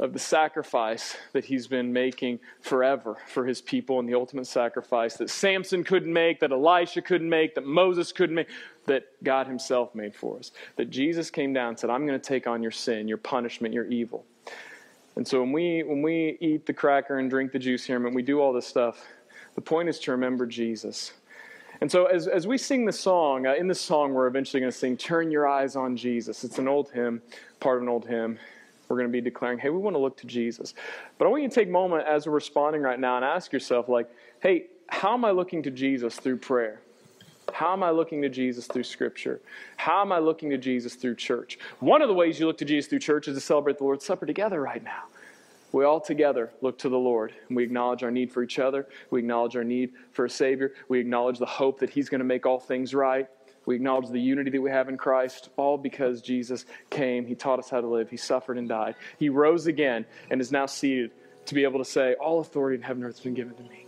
[0.00, 5.16] of the sacrifice that he's been making forever for his people and the ultimate sacrifice
[5.16, 8.48] that Samson couldn't make, that Elisha couldn't make, that Moses couldn't make,
[8.86, 10.50] that God himself made for us.
[10.76, 13.72] That Jesus came down and said, I'm going to take on your sin, your punishment,
[13.72, 14.24] your evil.
[15.16, 18.14] And so when we when we eat the cracker and drink the juice here, and
[18.14, 19.06] we do all this stuff,
[19.54, 21.12] the point is to remember Jesus.
[21.80, 24.72] And so as, as we sing the song, uh, in the song we're eventually going
[24.72, 26.42] to sing, Turn Your Eyes on Jesus.
[26.42, 27.22] It's an old hymn,
[27.60, 28.40] part of an old hymn
[28.94, 30.72] we're going to be declaring, hey, we want to look to Jesus.
[31.18, 33.52] But I want you to take a moment as we're responding right now and ask
[33.52, 34.08] yourself, like,
[34.40, 36.80] hey, how am I looking to Jesus through prayer?
[37.52, 39.40] How am I looking to Jesus through Scripture?
[39.76, 41.58] How am I looking to Jesus through church?
[41.80, 44.04] One of the ways you look to Jesus through church is to celebrate the Lord's
[44.04, 45.02] Supper together right now.
[45.72, 48.86] We all together look to the Lord and we acknowledge our need for each other.
[49.10, 50.72] We acknowledge our need for a Savior.
[50.88, 53.26] We acknowledge the hope that He's going to make all things right.
[53.66, 57.26] We acknowledge the unity that we have in Christ, all because Jesus came.
[57.26, 58.10] He taught us how to live.
[58.10, 58.94] He suffered and died.
[59.18, 61.10] He rose again and is now seated
[61.46, 63.62] to be able to say, All authority in heaven and earth has been given to
[63.62, 63.83] me.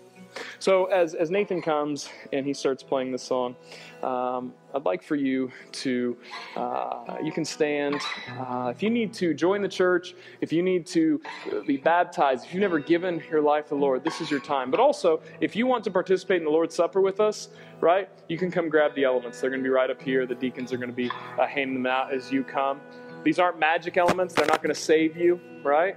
[0.58, 3.56] So, as, as Nathan comes and he starts playing this song,
[4.02, 6.16] um, I'd like for you to,
[6.56, 8.00] uh, you can stand.
[8.38, 11.20] Uh, if you need to join the church, if you need to
[11.66, 14.70] be baptized, if you've never given your life to the Lord, this is your time.
[14.70, 17.48] But also, if you want to participate in the Lord's Supper with us,
[17.80, 19.40] right, you can come grab the elements.
[19.40, 20.26] They're going to be right up here.
[20.26, 22.80] The deacons are going to be uh, handing them out as you come.
[23.24, 25.96] These aren't magic elements, they're not going to save you, right?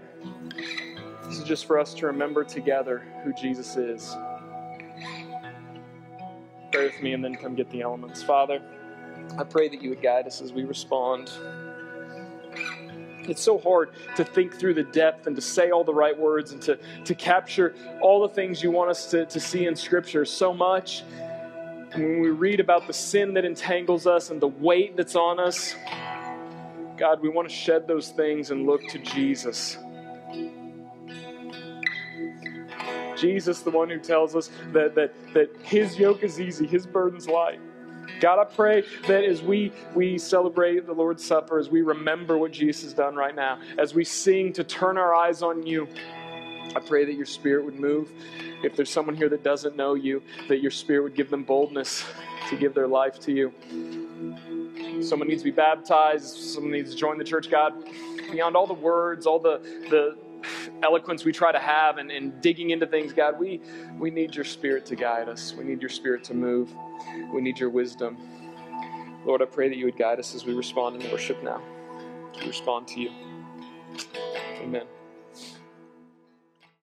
[1.25, 4.15] This is just for us to remember together who Jesus is.
[6.71, 8.21] Pray with me and then come get the elements.
[8.21, 8.61] Father,
[9.37, 11.31] I pray that you would guide us as we respond.
[13.23, 16.51] It's so hard to think through the depth and to say all the right words
[16.51, 20.25] and to, to capture all the things you want us to, to see in Scripture
[20.25, 21.03] so much.
[21.91, 25.39] And when we read about the sin that entangles us and the weight that's on
[25.39, 25.75] us,
[26.97, 29.77] God, we want to shed those things and look to Jesus.
[33.19, 37.27] Jesus, the one who tells us that, that, that his yoke is easy, his burden's
[37.27, 37.59] light.
[38.19, 42.51] God, I pray that as we, we celebrate the Lord's Supper, as we remember what
[42.51, 45.87] Jesus has done right now, as we sing to turn our eyes on you,
[46.75, 48.11] I pray that your spirit would move.
[48.63, 52.03] If there's someone here that doesn't know you, that your spirit would give them boldness
[52.49, 53.53] to give their life to you.
[55.01, 57.73] Someone needs to be baptized, someone needs to join the church, God.
[58.31, 59.59] Beyond all the words, all the,
[59.89, 60.17] the,
[60.83, 63.61] eloquence we try to have and, and digging into things, God, we,
[63.97, 65.53] we need your spirit to guide us.
[65.53, 66.73] We need your spirit to move.
[67.33, 68.17] We need your wisdom.
[69.25, 71.61] Lord, I pray that you would guide us as we respond in worship now.
[72.33, 73.11] To respond to you.
[74.61, 74.85] Amen.